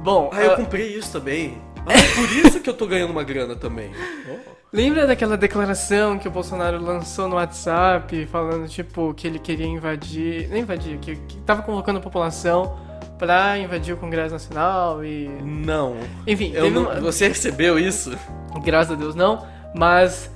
[0.03, 1.59] Bom, ah, eu ah, comprei isso também.
[1.87, 3.91] Ah, é por isso que eu tô ganhando uma grana também.
[4.73, 10.49] lembra daquela declaração que o Bolsonaro lançou no WhatsApp, falando, tipo, que ele queria invadir...
[10.49, 12.77] Não invadir, que, que tava convocando a população
[13.19, 15.29] pra invadir o Congresso Nacional e...
[15.43, 15.97] Não.
[16.27, 18.17] Enfim, não- uma- Você recebeu isso?
[18.65, 20.31] graças a Deus não, mas...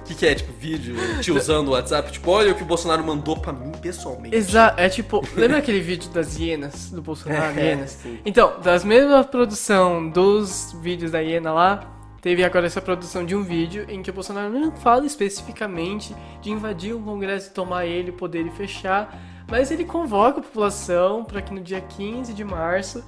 [0.00, 2.12] O que, que é, tipo, vídeo te usando o WhatsApp?
[2.12, 4.36] Tipo, olha o que o Bolsonaro mandou pra mim pessoalmente.
[4.36, 7.90] Exato, é tipo, lembra aquele vídeo das hienas, do Bolsonaro, É, hienas?
[7.90, 8.18] sim.
[8.24, 11.92] Então, das mesmas produção dos vídeos da hiena lá,
[12.22, 16.50] teve agora essa produção de um vídeo em que o Bolsonaro não fala especificamente de
[16.50, 19.18] invadir o Congresso e tomar ele, o poder e fechar,
[19.48, 23.04] mas ele convoca a população para que no dia 15 de março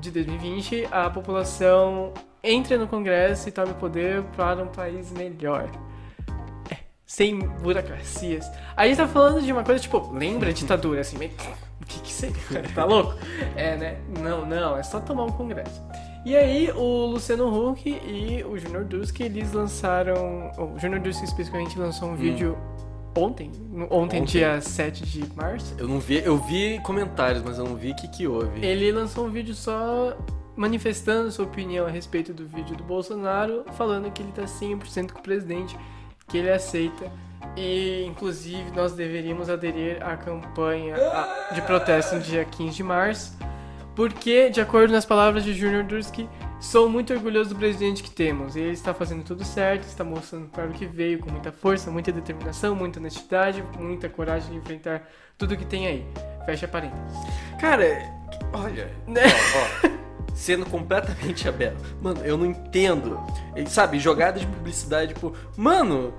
[0.00, 2.12] de 2020 a população
[2.42, 5.68] entre no Congresso e tome o poder para um país melhor
[7.08, 8.48] sem burocracias.
[8.76, 11.32] A gente tá falando de uma coisa, tipo, lembra a ditadura, assim, meio...
[11.80, 12.30] O que que você...
[12.74, 13.14] Tá louco?
[13.56, 13.96] É, né?
[14.20, 15.82] Não, não, é só tomar um congresso.
[16.26, 20.50] E aí, o Luciano Huck e o Junior Duski, eles lançaram...
[20.58, 22.58] O Junior Duski, especificamente, lançou um vídeo
[23.16, 23.50] ontem,
[23.90, 24.24] ontem, Ontem.
[24.24, 25.74] dia 7 de março.
[25.78, 28.64] Eu não vi, eu vi comentários, mas eu não vi o que que houve.
[28.64, 30.14] Ele lançou um vídeo só
[30.58, 35.20] manifestando sua opinião a respeito do vídeo do Bolsonaro, falando que ele tá 100% com
[35.20, 35.78] o presidente,
[36.26, 37.10] que ele aceita.
[37.56, 40.96] E, inclusive, nós deveríamos aderir à campanha
[41.54, 43.38] de protesto no dia 15 de março,
[43.94, 46.28] porque, de acordo nas palavras de Junior Dursky,
[46.60, 48.56] sou muito orgulhoso do presidente que temos.
[48.56, 52.10] Ele está fazendo tudo certo, está mostrando para o que veio com muita força, muita
[52.10, 56.06] determinação, muita honestidade, muita coragem de enfrentar tudo que tem aí.
[56.44, 57.16] Fecha parênteses.
[57.60, 58.12] Cara,
[58.52, 59.22] olha, Né?
[59.84, 60.07] ó, ó,
[60.38, 61.82] sendo completamente aberto.
[62.00, 63.20] Mano, eu não entendo.
[63.56, 66.14] E, Sabe, jogada de publicidade, tipo, mano,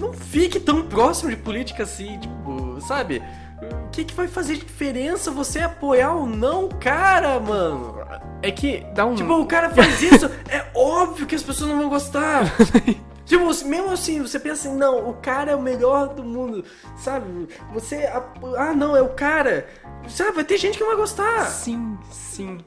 [0.00, 3.22] não fique tão próximo de política assim, tipo, sabe?
[3.60, 7.98] O que, que vai fazer diferença você apoiar ou não o cara, mano?
[8.40, 9.14] É que dá um.
[9.14, 12.44] Tipo, o cara faz isso, é óbvio que as pessoas não vão gostar.
[13.28, 16.64] Tipo, mesmo assim, você pensa assim, não, o cara é o melhor do mundo,
[16.96, 17.46] sabe?
[17.74, 18.08] Você.
[18.56, 19.68] Ah, não, é o cara.
[20.08, 21.44] Sabe, vai ter gente que não vai gostar.
[21.44, 22.58] Sim, sim.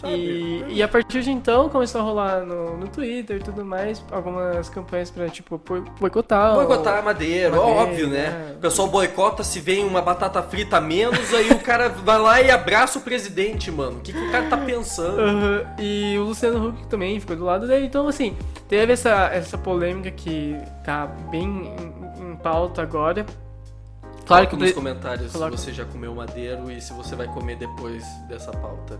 [0.00, 0.14] Sabe?
[0.14, 4.02] E, e a partir de então começou a rolar no, no Twitter e tudo mais
[4.10, 6.54] algumas campanhas pra, tipo, boi- boicotar.
[6.54, 8.50] Boicotar a madeira, Madeira, óbvio, né?
[8.50, 8.54] é.
[8.56, 12.40] O pessoal boicota se vem uma batata frita a menos, aí o cara vai lá
[12.40, 13.98] e abraça o presidente, mano.
[13.98, 15.20] O que, que o cara tá pensando?
[15.20, 17.84] Aham, E o Luciano Huck também ficou do lado dele.
[17.86, 18.34] Então, assim,
[18.68, 21.44] teve essa, essa polêmica que tá bem
[22.18, 23.26] em, em pauta agora.
[24.26, 25.56] Claro que Coloca nos comentários Coloca.
[25.56, 28.98] se você já comeu madeiro e se você vai comer depois dessa pauta.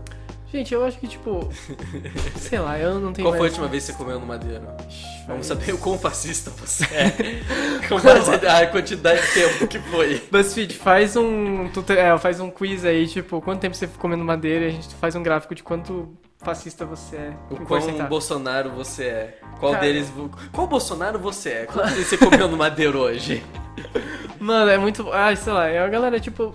[0.51, 1.47] Gente, eu acho que, tipo.
[2.35, 4.63] sei lá, eu não tenho Qual foi a última vez que você comeu no madeiro?
[4.87, 7.11] Ixi, Vamos saber o quão fascista você é.
[7.87, 10.21] Com base a quantidade de tempo que foi.
[10.29, 14.25] BuzzFeed, faz um, tuto- é, faz um quiz aí, tipo, quanto tempo você ficou comendo
[14.25, 17.33] madeira e a gente faz um gráfico de quanto fascista você é.
[17.49, 18.07] O quão.
[18.09, 19.37] Bolsonaro você é.
[19.59, 19.85] Qual Cara.
[19.85, 20.11] deles.
[20.51, 21.65] Qual Bolsonaro você é?
[21.65, 23.41] Qual você comeu no madeiro hoje?
[24.39, 25.11] Mano, é muito.
[25.13, 26.51] Ah, sei lá, a galera, tipo.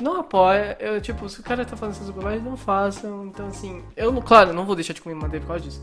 [0.00, 3.26] Não apoia, eu, tipo, se o cara tá fazendo essas bobagens, não façam.
[3.26, 5.82] Então, assim, eu, claro, não vou deixar de comer madeira por causa disso.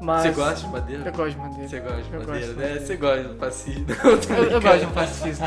[0.00, 0.22] Mas.
[0.22, 1.02] Você gosta de madeira?
[1.08, 1.68] Eu gosto de madeira.
[1.68, 2.54] Você gosta de Eu madeira, né?
[2.54, 2.80] madeira.
[2.86, 3.86] Você gosta de fascismo.
[4.36, 5.46] Eu, eu gosto de um fascismo.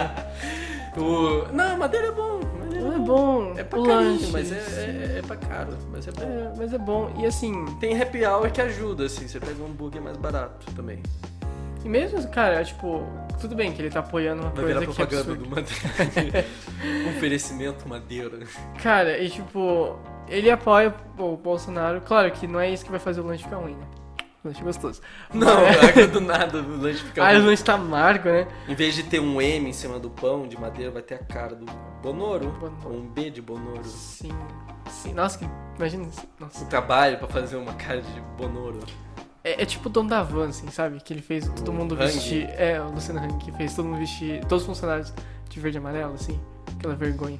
[0.97, 1.47] O...
[1.53, 2.39] Não, madeira é bom.
[2.59, 3.53] Madeira Não é bom.
[3.57, 5.77] É pra lanche, mas é, é, é pra caro.
[5.91, 6.23] Mas é bom.
[6.23, 7.13] É, mas é bom.
[7.19, 9.27] E assim, Tem happy hour que ajuda, assim.
[9.27, 11.01] Você pega um hambúrguer mais barato também.
[11.83, 13.03] E mesmo, cara, tipo,
[13.39, 16.45] tudo bem que ele tá apoiando uma Vai coisa virar que é propaganda do madeira.
[17.09, 18.39] Oferecimento madeira.
[18.81, 22.01] Cara, e tipo, ele apoia o Bolsonaro.
[22.01, 23.87] Claro que não é isso que vai fazer o lanche ficar ruim, né?
[24.43, 25.01] Lanche gostoso.
[25.33, 28.47] Não, agora do nada o lanche fica Ah, o lanche tá amargo, né?
[28.67, 31.23] Em vez de ter um M em cima do pão de madeira, vai ter a
[31.23, 31.65] cara do
[32.01, 32.49] Bonoro.
[32.51, 32.77] Bonoro.
[32.85, 33.83] Ou um B de Bonoro.
[33.83, 34.31] Sim.
[34.89, 35.13] Sim.
[35.13, 35.45] Nossa, que...
[35.77, 36.07] imagina.
[36.07, 36.27] isso.
[36.39, 36.63] Nossa.
[36.63, 38.79] O trabalho pra fazer uma cara de Bonoro.
[39.43, 40.99] É, é tipo o dono da van, assim, sabe?
[40.99, 42.05] Que ele fez todo mundo Hang.
[42.05, 42.49] vestir.
[42.57, 44.41] É, o Luciano Hang, que fez todo mundo vestir.
[44.45, 45.13] Todos os funcionários
[45.49, 46.39] de verde e amarelo, assim.
[46.77, 47.39] Aquela vergonha.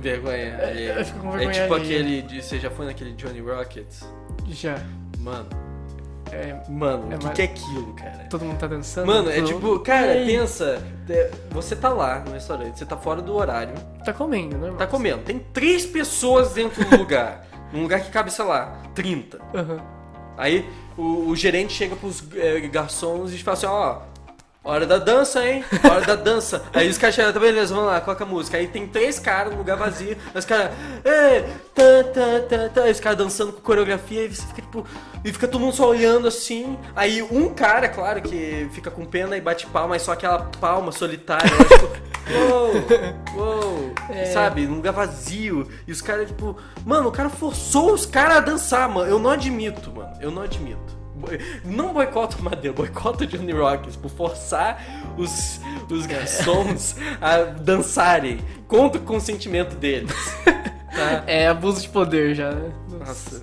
[0.00, 0.36] Vergonha.
[0.60, 2.00] É, eu fico com É vergonha tipo alheia.
[2.00, 2.22] aquele.
[2.22, 4.04] De, você já foi naquele Johnny Rockets?
[4.48, 4.76] Já.
[5.18, 5.48] Mano.
[6.30, 8.26] É, Mano, É, o que, que é aquilo, cara?
[8.28, 9.06] todo mundo tá dançando.
[9.06, 10.78] Mano, é tipo, cara, Ei, pensa.
[11.08, 13.72] é, Você tá lá no restaurante, você tá fora do horário,
[14.04, 14.74] Tá comendo, né?
[14.76, 15.22] tá comendo.
[15.22, 17.46] Tem três pessoas dentro do lugar.
[17.72, 19.38] num lugar que cabe, sei lá, 30.
[19.54, 19.78] Aham.
[20.36, 20.68] Aí
[20.98, 23.98] o, o gerente chega pros é, garçons e fala assim, ó.
[24.64, 25.64] Hora da dança, hein?
[25.82, 26.62] Hora da dança.
[26.74, 28.58] Aí os caras chegam, tá beleza, vamos lá, coloca a música.
[28.58, 30.72] Aí tem três caras num lugar vazio, os caras.
[31.04, 31.40] "Ê,
[31.74, 34.84] tá, tá, tá, tá", os caras dançando com coreografia, e você fica tipo.
[35.24, 36.76] E fica todo mundo só olhando assim.
[36.94, 40.92] Aí um cara, claro, que fica com pena e bate palma, mas só aquela palma
[40.92, 41.48] solitária.
[41.50, 41.64] né?
[41.64, 42.72] tipo, uou,
[43.36, 43.88] uou.
[44.10, 44.24] É.
[44.24, 44.66] Sabe?
[44.66, 45.68] Num lugar vazio.
[45.86, 46.56] E os caras, tipo.
[46.84, 49.10] Mano, o cara forçou os caras a dançar, mano.
[49.10, 50.16] Eu não admito, mano.
[50.18, 50.98] Eu não admito.
[51.64, 54.82] Não boicota o Madeira, boicota o Johnny Rockets por forçar
[55.16, 55.60] os,
[55.90, 60.14] os garçons a dançarem contra o consentimento deles.
[60.44, 61.24] Tá?
[61.28, 62.72] É abuso de poder já, né?
[62.88, 63.42] Nossa.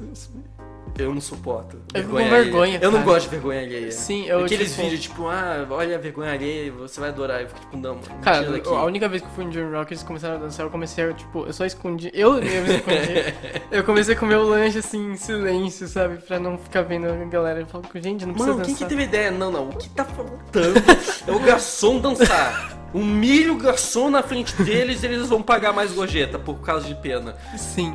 [0.98, 1.78] Eu não suporto.
[1.94, 3.12] Eu fico com vergonha, Eu não cara.
[3.12, 3.92] gosto de vergonha alheia.
[3.92, 7.42] Sim, eu, Aqueles tipo, vídeos tipo, ah, olha a vergonha alheia, você vai adorar.
[7.42, 10.02] Eu fico tipo, não, mano, Cara, a única vez que eu fui no Johnny Rockets
[10.02, 12.10] e começaram a dançar, eu comecei a, tipo, eu só escondi.
[12.14, 13.34] Eu mesmo escondi.
[13.72, 16.18] eu comecei a comer o lanche assim, em silêncio, sabe?
[16.18, 17.60] Pra não ficar vendo a galera.
[17.60, 18.88] Eu falo, gente, não precisa Mano, quem dançar.
[18.88, 19.32] que teve ideia?
[19.32, 19.70] Não, não.
[19.70, 20.82] O que tá faltando
[21.28, 22.74] é o garçom dançar.
[22.94, 26.96] Humilha o garçom na frente deles e eles vão pagar mais gorjeta por causa de
[26.96, 27.36] pena.
[27.58, 27.94] Sim.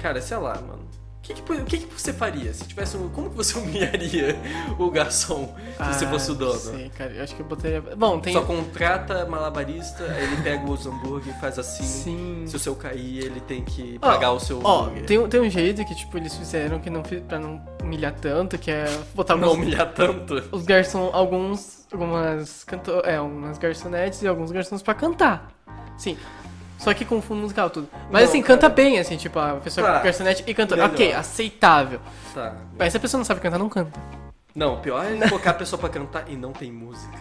[0.00, 0.85] Cara, sei lá, mano.
[1.28, 3.08] O que, que, o que, que você faria se tivesse um.
[3.08, 4.36] Como que você humilharia
[4.78, 6.58] o garçom se você Ah, fosse o dono?
[6.58, 7.12] Sei, cara.
[7.12, 7.80] Eu acho que eu botaria.
[7.80, 8.32] Bom, tem.
[8.32, 11.82] Só contrata malabarista, ele pega os hambúrguer e faz assim.
[11.82, 12.44] Sim.
[12.46, 15.04] Se o seu cair, ele tem que pagar o seu Ó, hambúrguer.
[15.06, 18.56] tem, um- tem um jeito que, tipo, eles fizeram que não pra não humilhar tanto,
[18.56, 20.44] que é botar Não alguns- humilhar tanto.
[20.52, 25.50] os garçons, alguns, algumas canto, é, algumas garçonetes e alguns garçons pra cantar.
[25.98, 26.16] Sim.
[26.78, 27.88] Só que com fundo musical tudo.
[28.10, 28.74] Mas Não, assim, canta cara.
[28.74, 29.98] bem, assim, tipo, a pessoa Tá.
[29.98, 30.76] com garçonete e canta.
[30.76, 30.90] Melhor.
[30.90, 32.00] Ok, aceitável.
[32.34, 32.54] Tá.
[32.78, 33.98] Mas se a pessoa não sabe cantar, não canta.
[34.54, 37.16] Não, o pior é colocar a pessoa pra cantar e não tem música.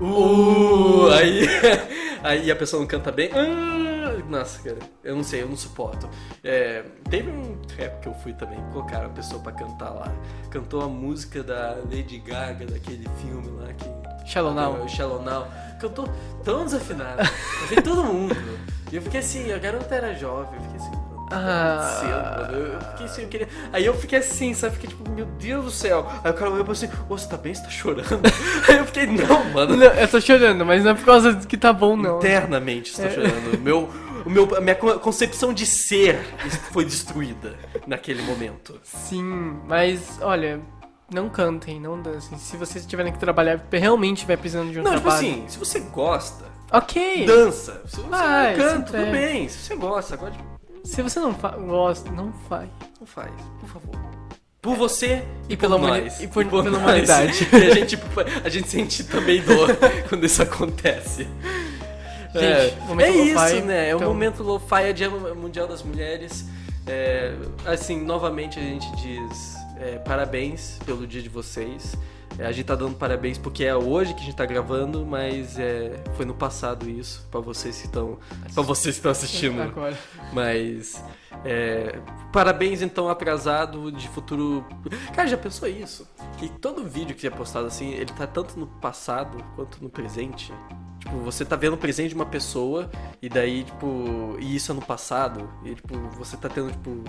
[0.00, 1.46] Uh, aí,
[2.24, 3.30] aí a pessoa não canta bem.
[3.32, 6.08] Ah, nossa, cara, eu não sei, eu não suporto.
[6.42, 10.12] É, teve um trap que eu fui também, colocaram a pessoa pra cantar lá.
[10.50, 14.28] Cantou a música da Lady Gaga, daquele filme lá que.
[14.28, 14.88] Shallow Now.
[14.88, 15.46] Shallow Now.
[15.82, 16.08] Cantou
[16.44, 17.22] tão desafinado.
[17.62, 18.36] Eu vi todo mundo.
[18.92, 20.90] E eu fiquei assim, a garota era jovem, eu fiquei assim.
[21.28, 21.74] tá Ah.
[21.74, 22.72] acontecendo, mano?
[22.74, 23.48] Eu fiquei assim, eu queria.
[23.72, 24.74] Aí eu fiquei assim, sabe?
[24.74, 26.06] Fiquei tipo, meu Deus do céu.
[26.22, 27.52] Aí o cara olhou e falou assim, ô, você tá bem?
[27.54, 28.06] Você tá chorando?
[28.68, 29.76] Aí eu fiquei, não, mano.
[29.76, 32.18] Não, eu tô chorando, mas não é por causa que tá bom, não.
[32.18, 33.10] Internamente estou É.
[33.10, 33.58] chorando.
[33.60, 33.90] Meu,
[34.24, 36.20] o meu, a minha co- concepção de ser
[36.70, 37.54] foi destruída
[37.88, 38.78] naquele momento.
[38.84, 40.60] Sim, mas olha,
[41.14, 42.36] não cantem, não dancem.
[42.38, 45.28] Se vocês tiverem que trabalhar, realmente estiver precisando de um Não, tipo trabalho.
[45.28, 47.26] assim, se você gosta, Ok.
[47.26, 47.82] dança.
[47.86, 49.48] Se você Vai, não canta, tudo bem.
[49.48, 50.44] Se você gosta, agora tipo,
[50.84, 52.68] Se você não gosta, não faz.
[53.00, 53.94] não faz, por favor.
[54.60, 56.20] Por você e, E por pela humani- nós.
[56.20, 56.76] e por- pela nós.
[56.82, 57.48] humanidade.
[57.52, 58.06] E a gente, tipo,
[58.44, 59.68] a gente sente também dor
[60.08, 61.26] quando isso acontece.
[62.32, 63.90] Gente, é, é isso, né?
[63.90, 66.44] É o então- momento lo-fi, é Dia Mundial das Mulheres.
[66.86, 67.34] É,
[67.66, 71.96] assim, novamente a gente diz é, parabéns pelo dia de vocês.
[72.38, 75.58] É, a gente tá dando parabéns porque é hoje que a gente tá gravando, mas
[75.58, 78.18] é, foi no passado isso, pra vocês que estão.
[78.54, 79.60] para vocês que estão assistindo.
[79.60, 79.98] Agora.
[80.32, 81.02] Mas.
[81.44, 82.00] é,
[82.32, 84.64] parabéns então atrasado de futuro.
[85.14, 86.08] Cara, já pensou isso?
[86.38, 90.52] Que todo vídeo que é postado assim, ele tá tanto no passado quanto no presente.
[91.00, 92.88] Tipo, você tá vendo o presente de uma pessoa
[93.20, 95.50] e daí, tipo, e isso é no passado.
[95.64, 97.02] E tipo, você tá tendo, tipo,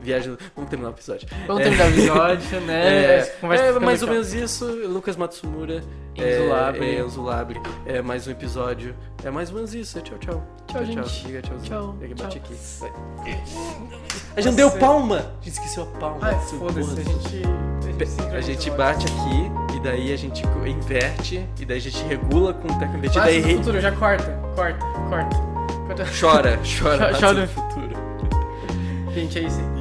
[0.00, 0.36] viagem.
[0.54, 1.28] Vamos terminar o episódio.
[1.46, 1.64] Vamos É.
[1.64, 2.88] terminar o episódio, né?
[2.88, 5.82] É, é mais ou menos isso, Lucas Matsumura.
[6.16, 6.84] Enzo é, Labre.
[6.84, 7.60] É, Enzo Labre.
[7.86, 8.94] É mais um episódio.
[9.24, 10.00] É mais ou menos isso.
[10.00, 10.42] Tchau, tchau.
[10.66, 11.26] Tchau, gente.
[11.26, 11.68] Diga tchauzinho.
[11.70, 12.24] Tchau, Diga, tchau.
[12.26, 12.54] bate aqui.
[12.80, 12.90] Vai.
[14.36, 15.16] A gente não deu palma!
[15.40, 16.18] A gente esqueceu a palma.
[16.22, 17.42] Ai, foda-se, a gente.
[17.44, 22.02] A gente, A gente bate aqui, e daí a gente inverte, e daí a gente
[22.04, 25.36] regula com o invertido, Bate daí no futuro, já corta, corta, corta.
[25.86, 26.04] corta.
[26.18, 27.40] chora, chora, chora.
[27.42, 27.90] no futuro.
[29.12, 29.79] Gente, é isso aí.